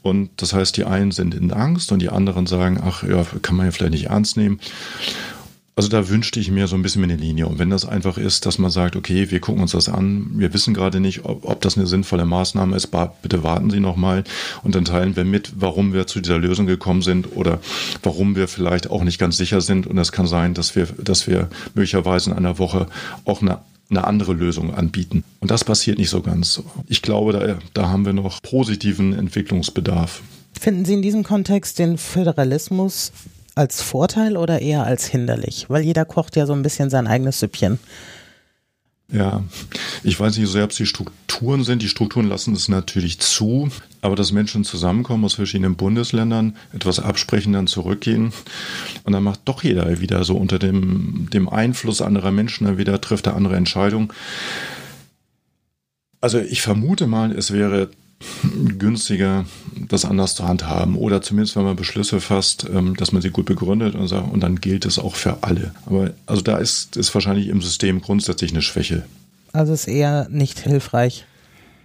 Und 0.02 0.30
das 0.38 0.54
heißt, 0.54 0.78
die 0.78 0.86
einen 0.86 1.12
sind 1.12 1.36
in 1.36 1.52
Angst 1.52 1.92
und 1.92 2.00
die 2.00 2.10
anderen 2.10 2.48
sagen, 2.48 2.82
ach 2.84 3.04
ja, 3.04 3.26
kann 3.42 3.56
man 3.56 3.68
ja 3.68 3.72
vielleicht 3.72 3.94
nicht 3.94 4.08
ernst 4.08 4.38
nehmen. 4.38 4.60
Also 5.78 5.90
da 5.90 6.08
wünschte 6.08 6.40
ich 6.40 6.50
mir 6.50 6.68
so 6.68 6.78
ein 6.78 6.82
bisschen 6.82 7.04
eine 7.04 7.18
Linie. 7.18 7.48
Und 7.48 7.60
wenn 7.60 7.70
das 7.70 7.86
einfach 7.86 8.18
ist, 8.18 8.46
dass 8.46 8.58
man 8.60 8.72
sagt, 8.72 8.96
okay, 8.96 9.30
wir 9.30 9.42
gucken 9.42 9.62
uns 9.62 9.74
das 9.74 9.90
an, 9.90 10.32
wir 10.36 10.54
wissen 10.54 10.74
gerade 10.74 11.02
nicht, 11.02 11.26
ob, 11.26 11.44
ob 11.44 11.60
das 11.60 11.78
eine 11.78 11.86
sinnvolle 11.86 12.24
Maßnahme 12.24 12.78
ist, 12.78 12.92
bitte 13.22 13.44
warten 13.44 13.70
Sie 13.70 13.82
nochmal 13.82 14.24
und 14.64 14.74
dann 14.74 14.86
teilen 14.86 15.18
wir 15.18 15.26
mit, 15.26 15.52
warum 15.58 15.92
wir 15.92 16.08
zu 16.08 16.22
dieser 16.22 16.38
Lösung 16.38 16.66
gekommen 16.66 17.02
sind 17.02 17.36
oder 17.36 17.60
warum 18.04 18.38
wir 18.38 18.48
vielleicht 18.48 18.90
auch 18.90 19.04
nicht 19.04 19.20
ganz 19.20 19.36
sicher 19.36 19.60
sind. 19.60 19.86
Und 19.86 19.98
es 19.98 20.14
kann 20.14 20.28
sein, 20.28 20.54
dass 20.54 20.78
wir, 20.78 20.86
dass 20.86 21.28
wir 21.28 21.50
möglicherweise 21.74 22.32
in 22.32 22.38
einer 22.38 22.58
Woche 22.58 22.88
auch 23.26 23.42
eine 23.42 23.60
eine 23.88 24.04
andere 24.06 24.34
Lösung 24.34 24.74
anbieten. 24.74 25.24
Und 25.42 25.52
das 25.52 25.64
passiert 25.64 26.00
nicht 26.00 26.10
so 26.10 26.22
ganz. 26.22 26.60
Ich 26.88 27.04
glaube, 27.04 27.34
da, 27.34 27.60
da 27.76 27.90
haben 27.90 28.04
wir 28.04 28.14
noch 28.14 28.42
positiven 28.42 29.14
Entwicklungsbedarf. 29.14 30.24
Finden 30.60 30.86
Sie 30.86 30.96
in 30.96 31.04
diesem 31.04 31.24
Kontext 31.24 31.78
den 31.78 32.00
Föderalismus 32.00 33.12
als 33.56 33.82
Vorteil 33.82 34.38
oder 34.38 34.62
eher 34.62 34.86
als 34.86 35.06
hinderlich? 35.06 35.66
Weil 35.70 35.84
jeder 35.84 36.06
kocht 36.06 36.36
ja 36.36 36.46
so 36.46 36.54
ein 36.54 36.64
bisschen 36.64 36.90
sein 36.90 37.08
eigenes 37.08 37.40
Süppchen. 37.40 37.80
Ja, 39.12 39.44
ich 40.04 40.20
weiß 40.20 40.36
nicht 40.36 40.48
so 40.48 40.54
sehr, 40.54 40.64
ob 40.64 40.72
es 40.72 40.78
die 40.78 40.88
Strukturen 40.88 41.64
sind. 41.64 41.84
Die 41.84 41.90
Strukturen 41.90 42.28
lassen 42.28 42.56
es 42.56 42.68
natürlich 42.70 43.20
zu, 43.20 43.70
aber 44.02 44.16
dass 44.16 44.32
Menschen 44.32 44.64
zusammenkommen 44.64 45.26
aus 45.26 45.36
verschiedenen 45.36 45.76
Bundesländern, 45.76 46.56
etwas 46.74 47.00
absprechen, 47.00 47.54
dann 47.54 47.68
zurückgehen 47.68 48.34
und 49.04 49.14
dann 49.14 49.24
macht 49.24 49.42
doch 49.46 49.64
jeder 49.64 50.00
wieder 50.02 50.24
so 50.24 50.36
unter 50.36 50.58
dem, 50.58 51.30
dem 51.32 51.48
Einfluss 51.48 52.02
anderer 52.02 52.32
Menschen, 52.32 52.66
dann 52.66 52.78
wieder 52.80 53.00
trifft 53.00 53.28
er 53.28 53.36
andere 53.36 53.56
Entscheidungen. 53.56 54.10
Also 56.20 56.40
ich 56.40 56.64
vermute 56.64 57.06
mal, 57.06 57.32
es 57.32 57.54
wäre 57.54 57.90
günstiger, 58.78 59.46
das 59.90 60.06
anders 60.06 60.36
zu 60.36 60.48
handhaben. 60.48 60.96
Oder 60.96 61.22
zumindest, 61.22 61.56
wenn 61.56 61.64
man 61.64 61.76
Beschlüsse 61.76 62.22
fasst, 62.22 62.66
ähm, 62.74 62.96
dass 62.96 63.12
man 63.12 63.22
sie 63.22 63.30
gut 63.30 63.46
begründet 63.46 63.96
und, 63.96 64.08
sagt, 64.08 64.32
und 64.32 64.42
dann 64.42 64.62
gilt 64.62 64.86
es 64.86 65.00
auch 65.00 65.16
für 65.16 65.44
alle. 65.44 65.74
Aber 65.86 66.12
also 66.26 66.42
da 66.42 66.58
ist, 66.58 66.98
ist 66.98 67.14
wahrscheinlich 67.14 67.48
im 67.48 67.62
System 67.62 68.02
grundsätzlich 68.02 68.52
eine 68.52 68.62
Schwäche. 68.62 69.06
Also 69.54 69.74
ist 69.74 69.88
eher 69.88 70.28
nicht 70.30 70.60
hilfreich. 70.60 71.26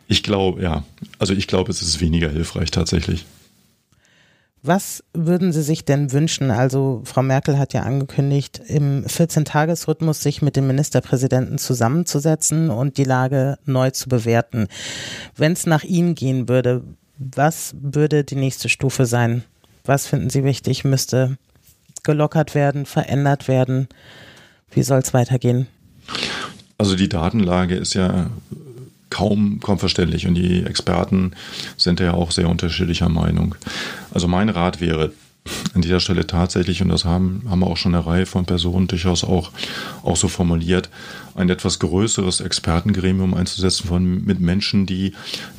Ich 0.08 0.22
glaube, 0.22 0.62
ja. 0.62 0.84
Also 1.18 1.34
ich 1.34 1.46
glaube, 1.46 1.70
es 1.70 1.82
ist 1.82 2.00
weniger 2.00 2.30
hilfreich 2.30 2.70
tatsächlich. 2.70 3.26
Was 4.62 5.02
würden 5.14 5.52
Sie 5.52 5.62
sich 5.62 5.86
denn 5.86 6.12
wünschen? 6.12 6.50
Also 6.50 7.00
Frau 7.04 7.22
Merkel 7.22 7.58
hat 7.58 7.72
ja 7.72 7.82
angekündigt, 7.82 8.60
im 8.66 9.06
14-Tages-Rhythmus 9.06 10.22
sich 10.22 10.42
mit 10.42 10.54
dem 10.54 10.66
Ministerpräsidenten 10.66 11.56
zusammenzusetzen 11.56 12.68
und 12.68 12.98
die 12.98 13.04
Lage 13.04 13.58
neu 13.64 13.90
zu 13.90 14.10
bewerten. 14.10 14.68
Wenn 15.34 15.52
es 15.52 15.64
nach 15.64 15.82
Ihnen 15.82 16.14
gehen 16.14 16.48
würde, 16.48 16.82
was 17.16 17.74
würde 17.80 18.22
die 18.22 18.36
nächste 18.36 18.68
Stufe 18.68 19.06
sein? 19.06 19.44
Was 19.84 20.06
finden 20.06 20.28
Sie 20.28 20.44
wichtig? 20.44 20.84
Müsste 20.84 21.38
gelockert 22.02 22.54
werden, 22.54 22.84
verändert 22.84 23.48
werden? 23.48 23.88
Wie 24.70 24.82
soll 24.82 25.00
es 25.00 25.14
weitergehen? 25.14 25.68
Also 26.76 26.96
die 26.96 27.08
Datenlage 27.08 27.76
ist 27.76 27.94
ja 27.94 28.30
kaum, 29.10 29.60
kaum 29.60 29.78
verständlich 29.78 30.26
und 30.26 30.34
die 30.34 30.62
Experten 30.62 31.32
sind 31.76 32.00
ja 32.00 32.14
auch 32.14 32.30
sehr 32.30 32.48
unterschiedlicher 32.48 33.08
Meinung. 33.08 33.54
Also 34.12 34.28
mein 34.28 34.48
Rat 34.48 34.80
wäre, 34.80 35.12
an 35.74 35.82
dieser 35.82 36.00
Stelle 36.00 36.26
tatsächlich, 36.26 36.82
und 36.82 36.90
das 36.90 37.04
haben, 37.04 37.42
haben 37.48 37.64
auch 37.64 37.76
schon 37.76 37.94
eine 37.94 38.04
Reihe 38.04 38.26
von 38.26 38.44
Personen 38.44 38.88
durchaus 38.88 39.24
auch, 39.24 39.50
auch 40.02 40.16
so 40.16 40.28
formuliert, 40.28 40.90
ein 41.34 41.48
etwas 41.48 41.78
größeres 41.78 42.40
Expertengremium 42.40 43.34
einzusetzen 43.34 43.88
von, 43.88 44.24
mit 44.24 44.40
Menschen, 44.40 44.84
die, 44.84 45.12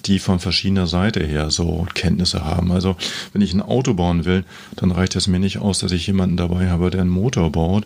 die 0.06 0.20
von 0.20 0.40
verschiedener 0.40 0.86
Seite 0.86 1.26
her 1.26 1.50
so 1.50 1.88
Kenntnisse 1.94 2.46
haben. 2.46 2.72
Also 2.72 2.96
wenn 3.34 3.42
ich 3.42 3.54
ein 3.54 3.62
Auto 3.62 3.94
bauen 3.94 4.26
will, 4.26 4.44
dann 4.76 4.92
reicht 4.92 5.16
es 5.16 5.28
mir 5.28 5.40
nicht 5.40 5.58
aus, 5.58 5.80
dass 5.80 5.92
ich 5.92 6.06
jemanden 6.06 6.38
dabei 6.38 6.70
habe, 6.70 6.92
der 6.92 7.02
einen 7.02 7.10
Motor 7.10 7.52
baut. 7.52 7.86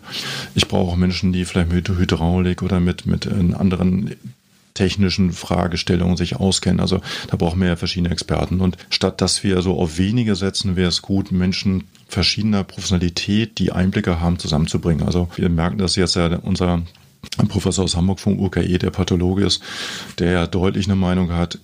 Ich 0.54 0.68
brauche 0.68 0.92
auch 0.92 0.96
Menschen, 0.96 1.32
die 1.32 1.44
vielleicht 1.44 1.72
mit 1.72 1.88
Hydraulik 1.88 2.62
oder 2.62 2.80
mit, 2.80 3.06
mit 3.06 3.26
anderen 3.26 4.14
technischen 4.76 5.32
Fragestellungen 5.32 6.16
sich 6.16 6.36
auskennen. 6.36 6.80
Also 6.80 7.00
da 7.28 7.36
brauchen 7.36 7.60
wir 7.60 7.68
ja 7.68 7.76
verschiedene 7.76 8.10
Experten. 8.10 8.60
Und 8.60 8.76
statt 8.90 9.20
dass 9.20 9.42
wir 9.42 9.60
so 9.62 9.78
auf 9.78 9.98
wenige 9.98 10.36
setzen, 10.36 10.76
wäre 10.76 10.88
es 10.88 11.02
gut, 11.02 11.32
Menschen 11.32 11.84
verschiedener 12.08 12.62
Professionalität, 12.62 13.58
die 13.58 13.72
Einblicke 13.72 14.20
haben, 14.20 14.38
zusammenzubringen. 14.38 15.04
Also 15.06 15.28
wir 15.34 15.48
merken 15.48 15.78
das 15.78 15.96
jetzt 15.96 16.14
ja 16.14 16.36
unser 16.36 16.82
Professor 17.48 17.84
aus 17.84 17.96
Hamburg 17.96 18.20
vom 18.20 18.38
UKE, 18.38 18.78
der 18.78 18.90
Pathologe 18.90 19.44
ist, 19.44 19.62
der 20.18 20.30
ja 20.30 20.46
deutlich 20.46 20.86
eine 20.86 20.96
Meinung 20.96 21.32
hat, 21.32 21.58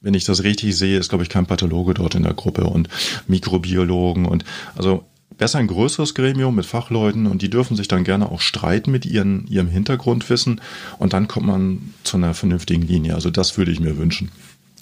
wenn 0.00 0.14
ich 0.14 0.24
das 0.24 0.42
richtig 0.42 0.76
sehe, 0.76 0.98
ist, 0.98 1.08
glaube 1.08 1.24
ich, 1.24 1.30
kein 1.30 1.46
Pathologe 1.46 1.94
dort 1.94 2.14
in 2.14 2.22
der 2.22 2.34
Gruppe 2.34 2.64
und 2.64 2.88
Mikrobiologen 3.26 4.26
und 4.26 4.44
also 4.76 5.04
besser 5.38 5.58
ein 5.58 5.66
größeres 5.66 6.14
Gremium 6.14 6.54
mit 6.54 6.66
Fachleuten 6.66 7.26
und 7.26 7.42
die 7.42 7.50
dürfen 7.50 7.76
sich 7.76 7.88
dann 7.88 8.04
gerne 8.04 8.30
auch 8.30 8.40
streiten 8.40 8.90
mit 8.90 9.06
ihren, 9.06 9.46
ihrem 9.46 9.68
Hintergrundwissen 9.68 10.60
und 10.98 11.12
dann 11.12 11.28
kommt 11.28 11.46
man 11.46 11.94
zu 12.04 12.16
einer 12.16 12.34
vernünftigen 12.34 12.82
Linie. 12.82 13.14
Also 13.14 13.30
das 13.30 13.58
würde 13.58 13.70
ich 13.70 13.80
mir 13.80 13.96
wünschen. 13.98 14.30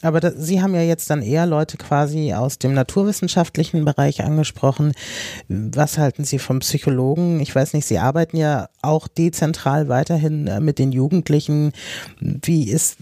Aber 0.04 0.20
da, 0.20 0.33
Sie 0.33 0.61
haben 0.61 0.74
ja 0.74 0.83
jetzt 0.83 1.09
dann 1.09 1.22
eher 1.22 1.46
Leute 1.46 1.78
quasi 1.78 2.35
aus 2.35 2.59
dem 2.59 2.74
naturwissenschaftlichen 2.74 3.87
Bereich 3.87 4.22
angesprochen. 4.22 4.92
Was 5.48 5.96
halten 5.96 6.24
Sie 6.24 6.38
vom 6.38 6.59
Psychologen? 6.59 7.40
Ich 7.40 7.54
weiß 7.54 7.72
nicht, 7.72 7.87
Sie 7.87 7.98
arbeiten 7.98 8.37
ja 8.37 8.68
auch 8.83 9.09
dezentral 9.09 9.88
weiterhin 9.88 10.46
äh, 10.46 10.61
mit 10.61 10.78
den 10.78 10.92
Jugendlichen. 10.92 11.72
Wie 12.20 12.68
ist 12.68 12.98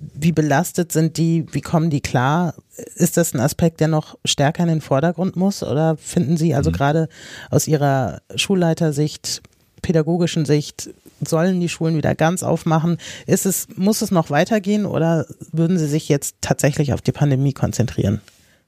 wie 0.00 0.32
belastet 0.32 0.92
sind 0.92 1.18
die, 1.18 1.46
wie 1.52 1.60
kommen 1.60 1.90
die 1.90 2.00
klar? 2.00 2.54
Ist 2.94 3.16
das 3.16 3.34
ein 3.34 3.40
Aspekt, 3.40 3.80
der 3.80 3.88
noch 3.88 4.16
stärker 4.24 4.62
in 4.62 4.68
den 4.68 4.80
Vordergrund 4.80 5.36
muss? 5.36 5.62
Oder 5.62 5.96
finden 5.98 6.36
Sie 6.36 6.54
also 6.54 6.70
mhm. 6.70 6.74
gerade 6.74 7.08
aus 7.50 7.68
Ihrer 7.68 8.22
Schulleitersicht, 8.34 9.42
pädagogischen 9.82 10.46
Sicht, 10.46 10.90
sollen 11.26 11.60
die 11.60 11.68
Schulen 11.68 11.96
wieder 11.96 12.14
ganz 12.14 12.42
aufmachen? 12.42 12.96
Ist 13.26 13.44
es, 13.44 13.68
muss 13.76 14.00
es 14.00 14.10
noch 14.10 14.30
weitergehen 14.30 14.86
oder 14.86 15.26
würden 15.52 15.78
Sie 15.78 15.86
sich 15.86 16.08
jetzt 16.08 16.36
tatsächlich 16.40 16.94
auf 16.94 17.02
die 17.02 17.12
Pandemie 17.12 17.52
konzentrieren? 17.52 18.22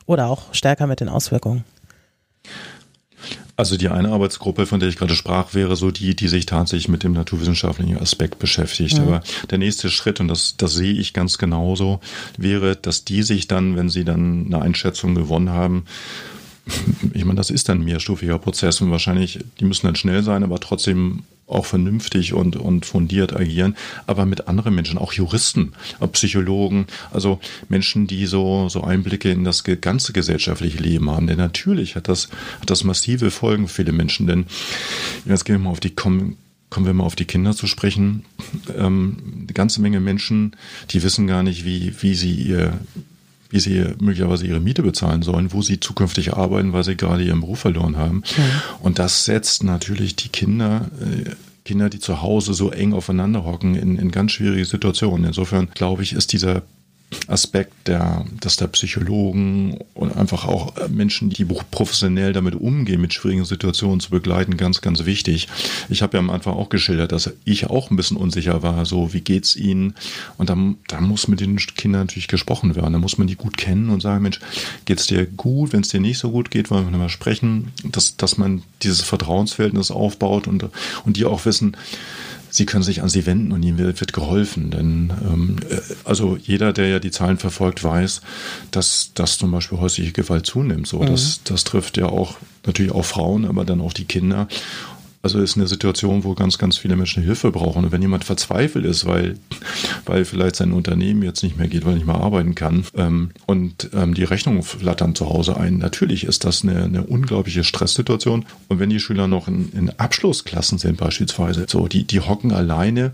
Oder 0.04 0.26
auch 0.26 0.52
stärker 0.52 0.86
mit 0.86 1.00
den 1.00 1.08
Auswirkungen? 1.08 1.64
Also 3.62 3.76
die 3.76 3.90
eine 3.90 4.08
Arbeitsgruppe, 4.08 4.66
von 4.66 4.80
der 4.80 4.88
ich 4.88 4.96
gerade 4.96 5.14
sprach, 5.14 5.54
wäre 5.54 5.76
so 5.76 5.92
die, 5.92 6.16
die 6.16 6.26
sich 6.26 6.46
tatsächlich 6.46 6.88
mit 6.88 7.04
dem 7.04 7.12
naturwissenschaftlichen 7.12 7.96
Aspekt 7.96 8.40
beschäftigt. 8.40 8.98
Mhm. 8.98 9.04
Aber 9.04 9.22
der 9.52 9.58
nächste 9.58 9.88
Schritt, 9.88 10.18
und 10.18 10.26
das, 10.26 10.56
das 10.56 10.74
sehe 10.74 10.94
ich 10.94 11.12
ganz 11.12 11.38
genauso, 11.38 12.00
wäre, 12.36 12.74
dass 12.74 13.04
die 13.04 13.22
sich 13.22 13.46
dann, 13.46 13.76
wenn 13.76 13.88
sie 13.88 14.04
dann 14.04 14.46
eine 14.46 14.60
Einschätzung 14.62 15.14
gewonnen 15.14 15.50
haben, 15.50 15.84
ich 17.14 17.24
meine, 17.24 17.36
das 17.36 17.50
ist 17.50 17.68
dann 17.68 17.82
ein 17.82 17.84
mehrstufiger 17.84 18.40
Prozess 18.40 18.80
und 18.80 18.90
wahrscheinlich, 18.90 19.38
die 19.60 19.64
müssen 19.64 19.86
dann 19.86 19.94
schnell 19.94 20.24
sein, 20.24 20.42
aber 20.42 20.58
trotzdem 20.58 21.22
auch 21.52 21.66
vernünftig 21.66 22.32
und, 22.32 22.56
und 22.56 22.86
fundiert 22.86 23.36
agieren, 23.36 23.76
aber 24.06 24.24
mit 24.24 24.48
anderen 24.48 24.74
Menschen, 24.74 24.98
auch 24.98 25.12
Juristen, 25.12 25.72
Psychologen, 26.12 26.86
also 27.10 27.40
Menschen, 27.68 28.06
die 28.06 28.26
so, 28.26 28.68
so 28.68 28.82
Einblicke 28.82 29.30
in 29.30 29.44
das 29.44 29.64
ganze 29.64 30.12
gesellschaftliche 30.12 30.78
Leben 30.78 31.10
haben. 31.10 31.26
Denn 31.26 31.38
natürlich 31.38 31.94
hat 31.96 32.08
das, 32.08 32.28
hat 32.60 32.70
das 32.70 32.84
massive 32.84 33.30
Folgen 33.30 33.68
für 33.68 33.82
viele 33.82 33.92
Menschen, 33.92 34.28
denn 34.28 34.46
jetzt 35.24 35.44
gehen 35.44 35.56
wir 35.56 35.64
mal 35.64 35.70
auf 35.70 35.80
die 35.80 35.90
kommen, 35.90 36.36
kommen 36.70 36.86
wir 36.86 36.94
mal 36.94 37.04
auf 37.04 37.16
die 37.16 37.24
Kinder 37.24 37.54
zu 37.54 37.66
sprechen. 37.66 38.24
Ähm, 38.76 39.16
eine 39.42 39.52
ganze 39.52 39.82
Menge 39.82 39.98
Menschen, 39.98 40.56
die 40.90 41.02
wissen 41.02 41.26
gar 41.26 41.42
nicht, 41.42 41.64
wie, 41.64 41.92
wie 42.00 42.14
sie 42.14 42.32
ihr 42.32 42.78
wie 43.52 43.60
sie 43.60 43.84
möglicherweise 44.00 44.46
ihre 44.46 44.60
Miete 44.60 44.82
bezahlen 44.82 45.22
sollen, 45.22 45.52
wo 45.52 45.62
sie 45.62 45.78
zukünftig 45.78 46.34
arbeiten, 46.34 46.72
weil 46.72 46.82
sie 46.82 46.96
gerade 46.96 47.22
ihren 47.22 47.40
Beruf 47.40 47.60
verloren 47.60 47.96
haben. 47.96 48.16
Mhm. 48.16 48.22
Und 48.80 48.98
das 48.98 49.24
setzt 49.24 49.62
natürlich 49.62 50.16
die 50.16 50.30
Kinder 50.30 50.90
äh, 51.00 51.30
Kinder, 51.64 51.88
die 51.88 52.00
zu 52.00 52.22
Hause 52.22 52.54
so 52.54 52.70
eng 52.70 52.92
aufeinander 52.92 53.44
hocken, 53.44 53.76
in, 53.76 53.96
in 53.96 54.10
ganz 54.10 54.32
schwierige 54.32 54.64
Situationen. 54.64 55.26
Insofern 55.26 55.68
glaube 55.74 56.02
ich, 56.02 56.12
ist 56.12 56.32
dieser 56.32 56.62
Aspekt, 57.26 57.88
der, 57.88 58.24
dass 58.40 58.56
der 58.56 58.68
Psychologen 58.68 59.78
und 59.94 60.16
einfach 60.16 60.46
auch 60.46 60.88
Menschen, 60.88 61.30
die 61.30 61.44
professionell 61.44 62.32
damit 62.32 62.54
umgehen, 62.54 63.00
mit 63.00 63.14
schwierigen 63.14 63.44
Situationen 63.44 64.00
zu 64.00 64.10
begleiten, 64.10 64.56
ganz, 64.56 64.80
ganz 64.80 65.04
wichtig. 65.04 65.48
Ich 65.88 66.02
habe 66.02 66.16
ja 66.16 66.20
am 66.20 66.30
Anfang 66.30 66.54
auch 66.54 66.68
geschildert, 66.68 67.12
dass 67.12 67.32
ich 67.44 67.68
auch 67.68 67.90
ein 67.90 67.96
bisschen 67.96 68.16
unsicher 68.16 68.62
war, 68.62 68.84
so 68.86 69.12
wie 69.12 69.20
geht's 69.20 69.56
ihnen? 69.56 69.94
Und 70.38 70.50
dann, 70.50 70.76
da 70.88 71.00
muss 71.00 71.28
mit 71.28 71.40
den 71.40 71.56
Kindern 71.56 72.02
natürlich 72.02 72.28
gesprochen 72.28 72.74
werden. 72.74 72.92
Da 72.92 72.98
muss 72.98 73.18
man 73.18 73.26
die 73.26 73.36
gut 73.36 73.56
kennen 73.56 73.90
und 73.90 74.00
sagen, 74.00 74.22
Mensch, 74.22 74.40
geht's 74.84 75.06
dir 75.06 75.26
gut? 75.26 75.72
Wenn 75.72 75.82
es 75.82 75.88
dir 75.88 76.00
nicht 76.00 76.18
so 76.18 76.30
gut 76.30 76.50
geht, 76.50 76.70
wollen 76.70 76.90
wir 76.90 76.98
mal 76.98 77.08
sprechen, 77.08 77.72
dass, 77.84 78.16
dass 78.16 78.38
man 78.38 78.62
dieses 78.82 79.02
Vertrauensverhältnis 79.02 79.90
aufbaut 79.90 80.46
und, 80.46 80.66
und 81.04 81.16
die 81.16 81.24
auch 81.24 81.44
wissen, 81.44 81.76
Sie 82.52 82.66
können 82.66 82.84
sich 82.84 83.02
an 83.02 83.08
sie 83.08 83.24
wenden 83.24 83.50
und 83.50 83.62
ihnen 83.62 83.78
wird 83.78 84.12
geholfen. 84.12 84.70
Denn 84.70 85.10
ähm, 85.24 85.56
äh, 85.70 85.80
also 86.04 86.36
jeder, 86.36 86.74
der 86.74 86.88
ja 86.88 86.98
die 86.98 87.10
Zahlen 87.10 87.38
verfolgt, 87.38 87.82
weiß, 87.82 88.20
dass, 88.70 89.12
dass 89.14 89.38
zum 89.38 89.50
Beispiel 89.50 89.78
häusliche 89.78 90.12
Gewalt 90.12 90.44
zunimmt. 90.44 90.86
So, 90.86 91.00
mhm. 91.00 91.06
das, 91.06 91.40
das 91.44 91.64
trifft 91.64 91.96
ja 91.96 92.06
auch 92.06 92.36
natürlich 92.66 92.92
auch 92.92 93.06
Frauen, 93.06 93.46
aber 93.46 93.64
dann 93.64 93.80
auch 93.80 93.94
die 93.94 94.04
Kinder. 94.04 94.48
Also 95.22 95.40
ist 95.40 95.56
eine 95.56 95.68
Situation, 95.68 96.24
wo 96.24 96.34
ganz, 96.34 96.58
ganz 96.58 96.76
viele 96.76 96.96
Menschen 96.96 97.22
Hilfe 97.22 97.52
brauchen. 97.52 97.84
Und 97.84 97.92
wenn 97.92 98.02
jemand 98.02 98.24
verzweifelt 98.24 98.84
ist, 98.84 99.06
weil, 99.06 99.38
weil 100.04 100.24
vielleicht 100.24 100.56
sein 100.56 100.72
Unternehmen 100.72 101.22
jetzt 101.22 101.44
nicht 101.44 101.56
mehr 101.56 101.68
geht, 101.68 101.84
weil 101.84 101.92
er 101.92 101.96
nicht 101.96 102.06
mehr 102.06 102.16
arbeiten 102.16 102.56
kann 102.56 102.84
ähm, 102.96 103.30
und 103.46 103.90
ähm, 103.94 104.14
die 104.14 104.24
Rechnungen 104.24 104.64
flattern 104.64 105.14
zu 105.14 105.28
Hause 105.28 105.56
ein, 105.56 105.78
natürlich 105.78 106.24
ist 106.24 106.44
das 106.44 106.64
eine, 106.64 106.82
eine 106.82 107.04
unglaubliche 107.04 107.62
Stresssituation. 107.62 108.46
Und 108.66 108.80
wenn 108.80 108.90
die 108.90 108.98
Schüler 108.98 109.28
noch 109.28 109.46
in, 109.46 109.70
in 109.72 109.90
Abschlussklassen 109.90 110.78
sind 110.78 110.96
beispielsweise, 110.96 111.66
so 111.68 111.86
die, 111.86 112.04
die 112.04 112.20
hocken 112.20 112.50
alleine 112.50 113.12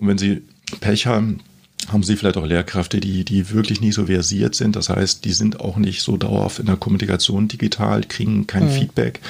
und 0.00 0.08
wenn 0.08 0.18
sie 0.18 0.42
Pech 0.80 1.06
haben, 1.06 1.38
haben 1.86 2.02
sie 2.02 2.16
vielleicht 2.16 2.36
auch 2.36 2.44
Lehrkräfte, 2.44 2.98
die, 2.98 3.24
die 3.24 3.50
wirklich 3.50 3.80
nicht 3.80 3.94
so 3.94 4.06
versiert 4.06 4.56
sind. 4.56 4.74
Das 4.74 4.88
heißt, 4.88 5.24
die 5.24 5.32
sind 5.32 5.60
auch 5.60 5.76
nicht 5.76 6.02
so 6.02 6.16
dauerhaft 6.16 6.58
in 6.58 6.66
der 6.66 6.76
Kommunikation 6.76 7.46
digital, 7.46 8.02
kriegen 8.02 8.46
kein 8.48 8.64
mhm. 8.64 8.70
Feedback 8.70 9.20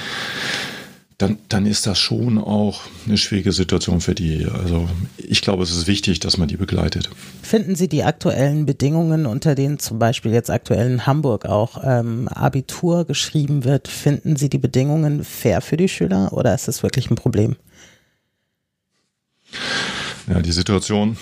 dann, 1.19 1.37
dann 1.49 1.65
ist 1.65 1.85
das 1.85 1.99
schon 1.99 2.37
auch 2.37 2.83
eine 3.05 3.17
schwierige 3.17 3.51
Situation 3.51 3.99
für 3.99 4.15
die. 4.15 4.45
Also 4.45 4.87
ich 5.17 5.41
glaube, 5.41 5.63
es 5.63 5.71
ist 5.71 5.85
wichtig, 5.85 6.21
dass 6.21 6.37
man 6.37 6.47
die 6.47 6.55
begleitet. 6.55 7.09
Finden 7.43 7.75
Sie 7.75 7.89
die 7.89 8.05
aktuellen 8.05 8.65
Bedingungen, 8.65 9.25
unter 9.25 9.53
denen 9.53 9.79
zum 9.79 9.99
Beispiel 9.99 10.31
jetzt 10.31 10.49
aktuell 10.49 10.89
in 10.89 11.05
Hamburg 11.05 11.45
auch 11.45 11.83
ähm, 11.83 12.29
Abitur 12.29 13.03
geschrieben 13.03 13.65
wird, 13.65 13.89
finden 13.89 14.37
Sie 14.37 14.49
die 14.49 14.57
Bedingungen 14.57 15.25
fair 15.25 15.59
für 15.59 15.75
die 15.75 15.89
Schüler 15.89 16.31
oder 16.31 16.55
ist 16.55 16.69
das 16.69 16.83
wirklich 16.83 17.11
ein 17.11 17.15
Problem? 17.15 17.57
Ja, 20.29 20.41
die 20.41 20.53
Situation 20.53 21.17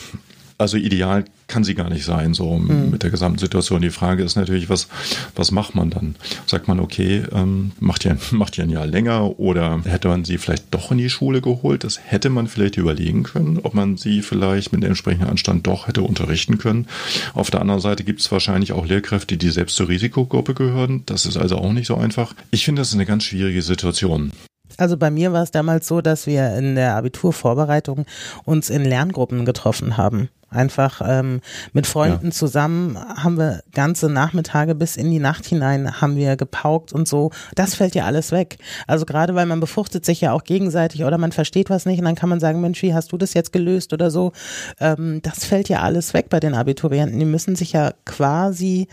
also 0.57 0.77
ideal 0.77 1.25
kann 1.47 1.63
sie 1.63 1.75
gar 1.75 1.89
nicht 1.89 2.03
sein, 2.03 2.33
so 2.33 2.57
mhm. 2.57 2.89
mit 2.91 3.03
der 3.03 3.11
gesamten 3.11 3.39
Situation. 3.39 3.81
Die 3.81 3.89
Frage 3.89 4.23
ist 4.23 4.35
natürlich, 4.35 4.69
was, 4.69 4.87
was 5.35 5.51
macht 5.51 5.75
man 5.75 5.89
dann? 5.89 6.15
Sagt 6.45 6.67
man, 6.67 6.79
okay, 6.79 7.23
ähm, 7.31 7.71
macht, 7.79 8.05
ihr, 8.05 8.17
macht 8.31 8.57
ihr 8.57 8.63
ein 8.63 8.69
Jahr 8.69 8.87
länger 8.87 9.39
oder 9.39 9.81
hätte 9.85 10.07
man 10.07 10.25
sie 10.25 10.37
vielleicht 10.37 10.65
doch 10.71 10.91
in 10.91 10.97
die 10.97 11.09
Schule 11.09 11.41
geholt? 11.41 11.83
Das 11.83 11.99
hätte 12.03 12.29
man 12.29 12.47
vielleicht 12.47 12.77
überlegen 12.77 13.23
können, 13.23 13.59
ob 13.63 13.73
man 13.73 13.97
sie 13.97 14.21
vielleicht 14.21 14.71
mit 14.73 14.83
dem 14.83 14.89
entsprechenden 14.89 15.29
Anstand 15.29 15.67
doch 15.67 15.87
hätte 15.87 16.01
unterrichten 16.01 16.57
können. 16.57 16.87
Auf 17.33 17.51
der 17.51 17.61
anderen 17.61 17.81
Seite 17.81 18.03
gibt 18.03 18.21
es 18.21 18.31
wahrscheinlich 18.31 18.73
auch 18.73 18.85
Lehrkräfte, 18.85 19.37
die 19.37 19.49
selbst 19.49 19.75
zur 19.75 19.89
Risikogruppe 19.89 20.53
gehören. 20.53 21.03
Das 21.05 21.25
ist 21.25 21.37
also 21.37 21.57
auch 21.57 21.71
nicht 21.71 21.87
so 21.87 21.95
einfach. 21.95 22.33
Ich 22.51 22.65
finde, 22.65 22.81
das 22.81 22.89
ist 22.89 22.95
eine 22.95 23.05
ganz 23.05 23.23
schwierige 23.23 23.61
Situation. 23.61 24.31
Also 24.77 24.97
bei 24.97 25.11
mir 25.11 25.33
war 25.33 25.43
es 25.43 25.51
damals 25.51 25.87
so, 25.87 26.01
dass 26.01 26.27
wir 26.27 26.55
in 26.55 26.75
der 26.75 26.95
Abiturvorbereitung 26.95 28.05
uns 28.45 28.69
in 28.69 28.85
Lerngruppen 28.85 29.45
getroffen 29.45 29.97
haben. 29.97 30.29
Einfach 30.49 31.01
ähm, 31.03 31.41
mit 31.73 31.87
Freunden 31.87 32.27
ja. 32.27 32.31
zusammen 32.31 32.97
haben 32.97 33.37
wir 33.37 33.59
ganze 33.73 34.09
Nachmittage 34.09 34.75
bis 34.75 34.95
in 34.95 35.11
die 35.11 35.19
Nacht 35.19 35.45
hinein 35.45 35.99
haben 35.99 36.15
wir 36.15 36.37
gepaukt 36.37 36.93
und 36.93 37.05
so. 37.05 37.31
Das 37.55 37.75
fällt 37.75 37.95
ja 37.95 38.05
alles 38.05 38.31
weg. 38.31 38.57
Also 38.87 39.05
gerade 39.05 39.35
weil 39.35 39.45
man 39.45 39.59
befruchtet 39.59 40.05
sich 40.05 40.21
ja 40.21 40.31
auch 40.31 40.45
gegenseitig 40.45 41.03
oder 41.03 41.17
man 41.17 41.33
versteht 41.33 41.69
was 41.69 41.85
nicht 41.85 41.99
und 41.99 42.05
dann 42.05 42.15
kann 42.15 42.29
man 42.29 42.39
sagen, 42.39 42.61
Mensch, 42.61 42.81
wie 42.81 42.93
hast 42.93 43.11
du 43.11 43.17
das 43.17 43.33
jetzt 43.33 43.51
gelöst 43.51 43.91
oder 43.91 44.09
so. 44.09 44.31
Ähm, 44.79 45.21
das 45.21 45.43
fällt 45.43 45.67
ja 45.67 45.81
alles 45.81 46.13
weg 46.13 46.29
bei 46.29 46.39
den 46.39 46.55
Abiturienten. 46.55 47.19
Die 47.19 47.25
müssen 47.25 47.57
sich 47.57 47.73
ja 47.73 47.91
quasi 48.05 48.87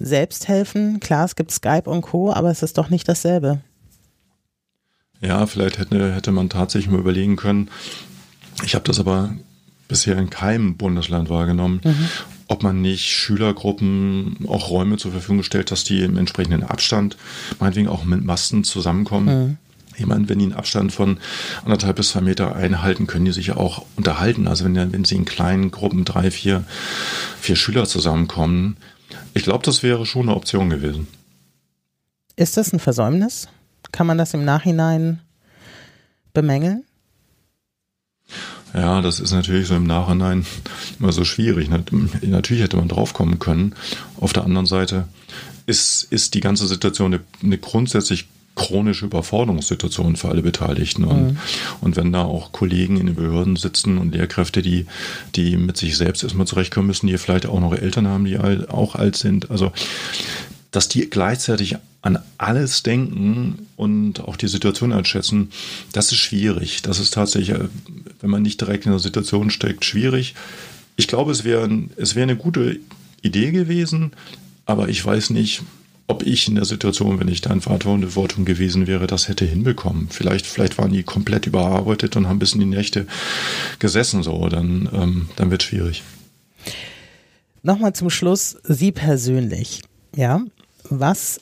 selbst 0.00 0.48
helfen. 0.48 0.98
Klar, 0.98 1.26
es 1.26 1.36
gibt 1.36 1.52
Skype 1.52 1.88
und 1.88 2.02
Co., 2.02 2.32
aber 2.32 2.50
es 2.50 2.64
ist 2.64 2.76
doch 2.76 2.90
nicht 2.90 3.08
dasselbe. 3.08 3.60
Ja, 5.22 5.46
vielleicht 5.46 5.78
hätte, 5.78 6.12
hätte 6.12 6.32
man 6.32 6.48
tatsächlich 6.48 6.90
mal 6.90 7.00
überlegen 7.00 7.36
können. 7.36 7.70
Ich 8.64 8.74
habe 8.74 8.84
das 8.84 8.98
aber 8.98 9.34
bisher 9.88 10.18
in 10.18 10.30
keinem 10.30 10.76
Bundesland 10.76 11.30
wahrgenommen, 11.30 11.80
mhm. 11.84 12.08
ob 12.48 12.62
man 12.62 12.80
nicht 12.80 13.08
Schülergruppen 13.08 14.36
auch 14.48 14.70
Räume 14.70 14.96
zur 14.96 15.12
Verfügung 15.12 15.42
stellt, 15.42 15.70
dass 15.70 15.84
die 15.84 16.02
im 16.02 16.16
entsprechenden 16.16 16.64
Abstand, 16.64 17.16
meinetwegen 17.60 17.88
auch 17.88 18.04
mit 18.04 18.24
Masten 18.24 18.64
zusammenkommen. 18.64 19.26
Mhm. 19.26 19.56
Ich 19.96 20.06
meine, 20.06 20.28
wenn 20.28 20.38
die 20.38 20.46
einen 20.46 20.54
Abstand 20.54 20.92
von 20.92 21.18
anderthalb 21.64 21.96
bis 21.96 22.10
zwei 22.10 22.22
Meter 22.22 22.56
einhalten, 22.56 23.06
können 23.06 23.26
die 23.26 23.32
sich 23.32 23.48
ja 23.48 23.56
auch 23.56 23.84
unterhalten. 23.96 24.48
Also 24.48 24.64
wenn, 24.64 24.92
wenn 24.92 25.04
sie 25.04 25.16
in 25.16 25.26
kleinen 25.26 25.70
Gruppen 25.70 26.04
drei, 26.04 26.30
vier, 26.30 26.64
vier 27.40 27.56
Schüler 27.56 27.84
zusammenkommen, 27.84 28.78
ich 29.34 29.42
glaube, 29.44 29.64
das 29.64 29.82
wäre 29.82 30.06
schon 30.06 30.22
eine 30.22 30.36
Option 30.36 30.70
gewesen. 30.70 31.06
Ist 32.36 32.56
das 32.56 32.72
ein 32.72 32.80
Versäumnis? 32.80 33.48
Kann 33.92 34.06
man 34.06 34.18
das 34.18 34.34
im 34.34 34.44
Nachhinein 34.44 35.20
bemängeln? 36.32 36.84
Ja, 38.74 39.02
das 39.02 39.20
ist 39.20 39.32
natürlich 39.32 39.68
so 39.68 39.76
im 39.76 39.86
Nachhinein 39.86 40.46
immer 40.98 41.12
so 41.12 41.24
schwierig. 41.24 41.68
Natürlich 41.68 42.62
hätte 42.62 42.78
man 42.78 42.88
draufkommen 42.88 43.38
können. 43.38 43.74
Auf 44.18 44.32
der 44.32 44.44
anderen 44.44 44.66
Seite 44.66 45.08
ist, 45.66 46.04
ist 46.10 46.34
die 46.34 46.40
ganze 46.40 46.66
Situation 46.66 47.12
eine, 47.12 47.22
eine 47.42 47.58
grundsätzlich 47.58 48.28
chronische 48.54 49.06
Überforderungssituation 49.06 50.16
für 50.16 50.28
alle 50.28 50.42
Beteiligten. 50.42 51.04
Und, 51.04 51.32
mhm. 51.32 51.38
und 51.80 51.96
wenn 51.96 52.12
da 52.12 52.22
auch 52.22 52.52
Kollegen 52.52 52.98
in 52.98 53.06
den 53.06 53.14
Behörden 53.14 53.56
sitzen 53.56 53.98
und 53.98 54.14
Lehrkräfte, 54.14 54.62
die, 54.62 54.86
die 55.34 55.56
mit 55.56 55.76
sich 55.76 55.96
selbst 55.96 56.22
erstmal 56.22 56.46
zurechtkommen 56.46 56.86
müssen, 56.86 57.06
die 57.06 57.16
vielleicht 57.18 57.46
auch 57.46 57.60
noch 57.60 57.74
Eltern 57.74 58.08
haben, 58.08 58.24
die 58.24 58.38
auch 58.38 58.94
alt 58.94 59.16
sind, 59.16 59.50
also 59.50 59.72
dass 60.70 60.88
die 60.88 61.08
gleichzeitig 61.08 61.76
an 62.02 62.18
alles 62.36 62.82
denken 62.82 63.66
und 63.76 64.20
auch 64.20 64.36
die 64.36 64.48
Situation 64.48 64.92
einschätzen, 64.92 65.50
das 65.92 66.10
ist 66.10 66.18
schwierig. 66.18 66.82
Das 66.82 66.98
ist 66.98 67.14
tatsächlich, 67.14 67.56
wenn 68.20 68.30
man 68.30 68.42
nicht 68.42 68.60
direkt 68.60 68.86
in 68.86 68.92
der 68.92 68.98
Situation 68.98 69.50
steckt, 69.50 69.84
schwierig. 69.84 70.34
Ich 70.96 71.06
glaube, 71.06 71.30
es 71.30 71.44
wäre 71.44 71.70
es 71.96 72.14
wäre 72.14 72.24
eine 72.24 72.36
gute 72.36 72.80
Idee 73.22 73.52
gewesen, 73.52 74.12
aber 74.66 74.88
ich 74.88 75.04
weiß 75.04 75.30
nicht, 75.30 75.62
ob 76.08 76.26
ich 76.26 76.48
in 76.48 76.56
der 76.56 76.64
Situation, 76.64 77.20
wenn 77.20 77.28
ich 77.28 77.40
da 77.40 77.52
in 77.52 77.60
Verantwortung 77.60 78.44
gewesen 78.44 78.86
wäre, 78.86 79.06
das 79.06 79.28
hätte 79.28 79.44
hinbekommen. 79.44 80.08
Vielleicht, 80.10 80.44
vielleicht 80.46 80.76
waren 80.76 80.92
die 80.92 81.04
komplett 81.04 81.46
überarbeitet 81.46 82.16
und 82.16 82.28
haben 82.28 82.40
bis 82.40 82.52
in 82.52 82.60
die 82.60 82.66
Nächte 82.66 83.06
gesessen, 83.78 84.22
so, 84.22 84.48
dann, 84.48 84.88
ähm, 84.92 85.28
dann 85.36 85.50
wird 85.50 85.62
es 85.62 85.68
schwierig. 85.68 86.02
Nochmal 87.62 87.94
zum 87.94 88.10
Schluss, 88.10 88.56
Sie 88.64 88.90
persönlich, 88.90 89.82
ja, 90.16 90.42
was 90.90 91.40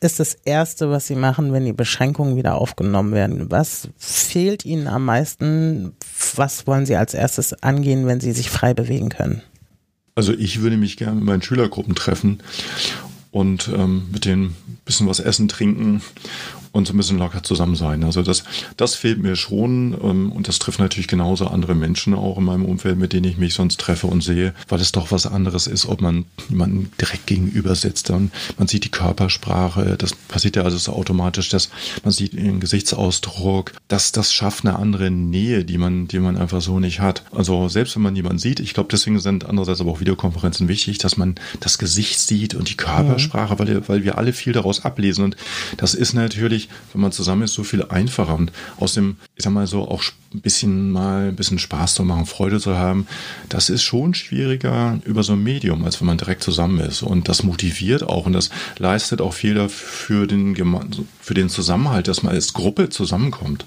ist 0.00 0.18
das 0.18 0.34
Erste, 0.34 0.90
was 0.90 1.06
Sie 1.06 1.14
machen, 1.14 1.52
wenn 1.52 1.64
die 1.64 1.72
Beschränkungen 1.72 2.36
wieder 2.36 2.54
aufgenommen 2.54 3.12
werden? 3.12 3.50
Was 3.50 3.88
fehlt 3.98 4.64
Ihnen 4.64 4.86
am 4.86 5.04
meisten? 5.04 5.92
Was 6.36 6.66
wollen 6.66 6.86
Sie 6.86 6.96
als 6.96 7.14
erstes 7.14 7.52
angehen, 7.62 8.06
wenn 8.06 8.20
Sie 8.20 8.32
sich 8.32 8.50
frei 8.50 8.72
bewegen 8.72 9.10
können? 9.10 9.42
Also 10.14 10.32
ich 10.32 10.60
würde 10.60 10.76
mich 10.76 10.96
gerne 10.96 11.16
mit 11.16 11.24
meinen 11.24 11.42
Schülergruppen 11.42 11.94
treffen 11.94 12.42
und 13.30 13.70
ähm, 13.74 14.08
mit 14.10 14.24
denen 14.24 14.46
ein 14.46 14.78
bisschen 14.84 15.06
was 15.06 15.20
essen, 15.20 15.48
trinken 15.48 16.02
und 16.72 16.86
so 16.86 16.94
ein 16.94 16.96
bisschen 16.96 17.18
locker 17.18 17.42
zusammen 17.42 17.74
sein. 17.74 18.04
Also 18.04 18.22
das, 18.22 18.44
das 18.76 18.94
fehlt 18.94 19.20
mir 19.20 19.36
schon 19.36 19.96
ähm, 20.02 20.32
und 20.32 20.46
das 20.48 20.58
trifft 20.58 20.78
natürlich 20.78 21.08
genauso 21.08 21.48
andere 21.48 21.74
Menschen 21.74 22.14
auch 22.14 22.38
in 22.38 22.44
meinem 22.44 22.64
Umfeld, 22.64 22.98
mit 22.98 23.12
denen 23.12 23.24
ich 23.24 23.38
mich 23.38 23.54
sonst 23.54 23.80
treffe 23.80 24.06
und 24.06 24.22
sehe, 24.22 24.54
weil 24.68 24.80
es 24.80 24.92
doch 24.92 25.10
was 25.10 25.26
anderes 25.26 25.66
ist, 25.66 25.86
ob 25.86 26.00
man 26.00 26.26
jemanden 26.48 26.92
direkt 27.00 27.26
gegenüber 27.26 27.74
sitzt. 27.74 28.10
Dann 28.10 28.30
man 28.58 28.68
sieht 28.68 28.84
die 28.84 28.90
Körpersprache, 28.90 29.96
das 29.98 30.14
passiert 30.14 30.56
ja 30.56 30.62
also 30.62 30.78
so 30.78 30.92
automatisch, 30.92 31.48
dass 31.48 31.70
man 32.04 32.12
sieht 32.12 32.34
den 32.34 32.60
Gesichtsausdruck, 32.60 33.72
dass 33.88 34.12
das 34.12 34.32
schafft 34.32 34.64
eine 34.64 34.78
andere 34.78 35.10
Nähe, 35.10 35.64
die 35.64 35.78
man, 35.78 36.06
die 36.06 36.20
man 36.20 36.36
einfach 36.36 36.60
so 36.60 36.78
nicht 36.78 37.00
hat. 37.00 37.24
Also 37.32 37.68
selbst 37.68 37.96
wenn 37.96 38.02
man 38.02 38.14
jemanden 38.14 38.38
sieht, 38.38 38.60
ich 38.60 38.74
glaube, 38.74 38.88
deswegen 38.92 39.18
sind 39.18 39.44
andererseits 39.44 39.80
aber 39.80 39.90
auch 39.90 40.00
Videokonferenzen 40.00 40.68
wichtig, 40.68 40.98
dass 40.98 41.16
man 41.16 41.34
das 41.58 41.78
Gesicht 41.78 42.20
sieht 42.20 42.54
und 42.54 42.68
die 42.68 42.76
Körpersprache, 42.76 43.54
mhm. 43.54 43.58
weil, 43.58 43.88
weil 43.88 44.04
wir 44.04 44.18
alle 44.18 44.32
viel 44.32 44.52
daraus 44.52 44.84
ablesen 44.84 45.24
und 45.24 45.36
das 45.76 45.94
ist 45.94 46.14
natürlich 46.14 46.59
natürlich, 46.60 46.68
wenn 46.92 47.00
man 47.00 47.12
zusammen 47.12 47.42
ist, 47.42 47.54
so 47.54 47.62
viel 47.62 47.84
einfacher. 47.84 48.34
Und 48.34 48.52
aus 48.78 48.94
dem, 48.94 49.16
ich 49.36 49.44
sag 49.44 49.52
mal 49.52 49.66
so, 49.66 49.82
auch 49.82 50.02
ein 50.34 50.40
bisschen 50.40 50.90
mal 50.90 51.28
ein 51.28 51.36
bisschen 51.36 51.58
Spaß 51.58 51.94
zu 51.94 52.04
machen, 52.04 52.26
Freude 52.26 52.60
zu 52.60 52.76
haben, 52.76 53.06
das 53.48 53.68
ist 53.68 53.82
schon 53.82 54.14
schwieriger 54.14 54.98
über 55.04 55.22
so 55.22 55.32
ein 55.32 55.42
Medium, 55.42 55.84
als 55.84 56.00
wenn 56.00 56.06
man 56.06 56.18
direkt 56.18 56.42
zusammen 56.42 56.80
ist. 56.80 57.02
Und 57.02 57.28
das 57.28 57.42
motiviert 57.42 58.02
auch 58.02 58.26
und 58.26 58.32
das 58.32 58.50
leistet 58.78 59.20
auch 59.20 59.34
viel 59.34 59.68
für 59.68 60.26
den, 60.26 60.56
für 61.20 61.34
den 61.34 61.48
Zusammenhalt, 61.48 62.08
dass 62.08 62.22
man 62.22 62.34
als 62.34 62.52
Gruppe 62.52 62.88
zusammenkommt. 62.88 63.64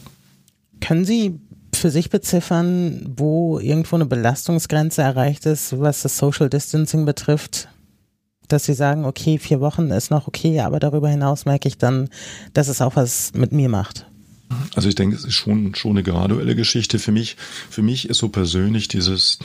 Können 0.82 1.06
Sie 1.06 1.40
für 1.74 1.90
sich 1.90 2.10
beziffern, 2.10 3.14
wo 3.18 3.60
irgendwo 3.60 3.96
eine 3.96 4.06
Belastungsgrenze 4.06 5.02
erreicht 5.02 5.46
ist, 5.46 5.80
was 5.80 6.04
das 6.04 6.18
Social 6.18 6.50
Distancing 6.50 7.06
betrifft? 7.06 7.68
Dass 8.54 8.66
sie 8.66 8.74
sagen, 8.74 9.06
okay, 9.06 9.38
vier 9.38 9.60
Wochen 9.60 9.92
ist 9.92 10.12
noch 10.12 10.28
okay, 10.28 10.62
aber 10.62 10.80
darüber 10.80 11.10
hinaus 11.10 11.46
merke 11.46 11.68
ich 11.68 11.78
dann, 11.78 12.10
dass 12.54 12.68
es 12.68 12.82
auch 12.82 12.96
was 12.96 13.32
mit 13.34 13.52
mir 13.52 13.68
macht. 13.68 14.06
Also 14.76 14.88
ich 14.88 14.96
denke, 14.96 15.16
es 15.16 15.26
ist 15.26 15.34
schon, 15.34 15.74
schon 15.76 15.92
eine 15.92 16.04
graduelle 16.04 16.56
Geschichte. 16.56 17.00
Für 17.00 17.12
mich, 17.12 17.38
für 17.70 17.82
mich 17.82 18.10
ist 18.10 18.20
so 18.20 18.30
persönlich 18.30 18.88
dieses 18.88 19.40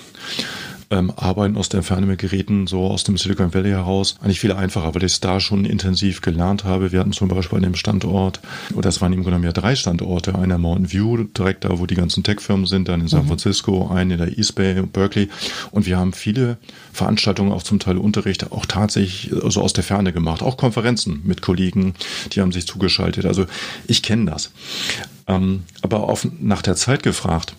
ähm, 0.90 1.12
Arbeiten 1.16 1.56
aus 1.56 1.68
der 1.68 1.82
Ferne 1.82 2.06
mit 2.06 2.18
Geräten 2.18 2.66
so 2.66 2.86
aus 2.86 3.04
dem 3.04 3.16
Silicon 3.16 3.52
Valley 3.52 3.70
heraus 3.70 4.16
eigentlich 4.22 4.40
viel 4.40 4.52
einfacher, 4.52 4.94
weil 4.94 5.02
ich 5.02 5.12
es 5.12 5.20
da 5.20 5.40
schon 5.40 5.64
intensiv 5.64 6.20
gelernt 6.20 6.64
habe. 6.64 6.92
Wir 6.92 7.00
hatten 7.00 7.12
zum 7.12 7.28
Beispiel 7.28 7.56
an 7.56 7.62
dem 7.62 7.74
Standort, 7.74 8.40
oder 8.74 8.88
es 8.88 9.00
waren 9.00 9.12
im 9.12 9.22
Grunde 9.22 9.38
genommen 9.38 9.44
ja 9.44 9.52
drei 9.52 9.76
Standorte, 9.76 10.34
einer 10.34 10.58
Mountain 10.58 10.92
View, 10.92 11.24
direkt 11.24 11.64
da, 11.64 11.78
wo 11.78 11.86
die 11.86 11.94
ganzen 11.94 12.22
Tech-Firmen 12.22 12.66
sind, 12.66 12.88
dann 12.88 13.00
in 13.00 13.08
San 13.08 13.24
mhm. 13.24 13.28
Francisco, 13.28 13.88
einen 13.88 14.12
in 14.12 14.18
der 14.18 14.38
East 14.38 14.54
Bay, 14.54 14.82
Berkeley. 14.82 15.28
Und 15.70 15.86
wir 15.86 15.98
haben 15.98 16.12
viele 16.12 16.56
Veranstaltungen, 16.92 17.52
auch 17.52 17.62
zum 17.62 17.78
Teil 17.78 17.98
Unterricht, 17.98 18.50
auch 18.52 18.66
tatsächlich 18.66 19.30
so 19.30 19.42
also 19.42 19.62
aus 19.62 19.72
der 19.72 19.84
Ferne 19.84 20.12
gemacht. 20.12 20.42
Auch 20.42 20.56
Konferenzen 20.56 21.20
mit 21.24 21.42
Kollegen, 21.42 21.94
die 22.32 22.40
haben 22.40 22.52
sich 22.52 22.66
zugeschaltet. 22.66 23.26
Also 23.26 23.46
ich 23.86 24.02
kenne 24.02 24.30
das. 24.30 24.50
Ähm, 25.26 25.64
aber 25.82 26.08
auf, 26.08 26.26
nach 26.40 26.62
der 26.62 26.76
Zeit 26.76 27.02
gefragt, 27.02 27.54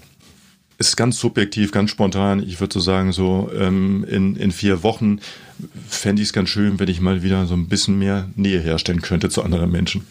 ist 0.79 0.95
ganz 0.95 1.19
subjektiv, 1.19 1.71
ganz 1.71 1.91
spontan. 1.91 2.41
Ich 2.41 2.59
würde 2.59 2.73
so 2.73 2.79
sagen, 2.79 3.11
so 3.11 3.51
ähm, 3.53 4.05
in, 4.09 4.35
in 4.37 4.51
vier 4.51 4.81
Wochen 4.81 5.19
fände 5.87 6.21
ich 6.21 6.29
es 6.29 6.33
ganz 6.33 6.49
schön, 6.49 6.79
wenn 6.79 6.87
ich 6.87 7.01
mal 7.01 7.21
wieder 7.21 7.45
so 7.45 7.53
ein 7.53 7.67
bisschen 7.67 7.99
mehr 7.99 8.29
Nähe 8.35 8.59
herstellen 8.59 9.01
könnte 9.01 9.29
zu 9.29 9.43
anderen 9.43 9.71
Menschen. 9.71 10.07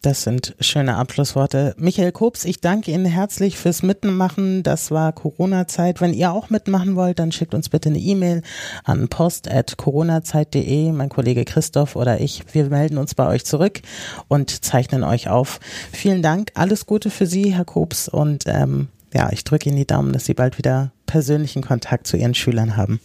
Das 0.00 0.22
sind 0.22 0.54
schöne 0.60 0.94
Abschlussworte. 0.94 1.74
Michael 1.76 2.12
Kops, 2.12 2.44
ich 2.44 2.60
danke 2.60 2.92
Ihnen 2.92 3.04
herzlich 3.04 3.58
fürs 3.58 3.82
Mitmachen. 3.82 4.62
Das 4.62 4.92
war 4.92 5.12
Corona-Zeit. 5.12 6.00
Wenn 6.00 6.14
ihr 6.14 6.30
auch 6.30 6.50
mitmachen 6.50 6.94
wollt, 6.94 7.18
dann 7.18 7.32
schickt 7.32 7.52
uns 7.52 7.68
bitte 7.68 7.88
eine 7.88 7.98
E-Mail 7.98 8.42
an 8.84 9.08
post.coronazeit.de. 9.08 10.92
Mein 10.92 11.08
Kollege 11.08 11.44
Christoph 11.44 11.96
oder 11.96 12.20
ich, 12.20 12.44
wir 12.52 12.66
melden 12.66 12.96
uns 12.96 13.16
bei 13.16 13.26
euch 13.26 13.44
zurück 13.44 13.80
und 14.28 14.64
zeichnen 14.64 15.02
euch 15.02 15.28
auf. 15.28 15.58
Vielen 15.92 16.22
Dank. 16.22 16.52
Alles 16.54 16.86
Gute 16.86 17.10
für 17.10 17.26
Sie, 17.26 17.52
Herr 17.52 17.64
Kops. 17.64 18.08
Und 18.08 18.44
ähm, 18.46 18.86
ja, 19.12 19.30
ich 19.32 19.44
drücke 19.44 19.68
Ihnen 19.68 19.78
die 19.78 19.86
Daumen, 19.86 20.12
dass 20.12 20.24
Sie 20.24 20.34
bald 20.34 20.58
wieder 20.58 20.92
persönlichen 21.06 21.62
Kontakt 21.62 22.06
zu 22.06 22.16
Ihren 22.16 22.34
Schülern 22.34 22.76
haben. 22.76 23.00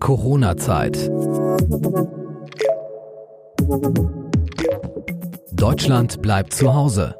Corona-Zeit. 0.00 1.10
Deutschland 5.52 6.20
bleibt 6.22 6.54
zu 6.54 6.74
Hause. 6.74 7.14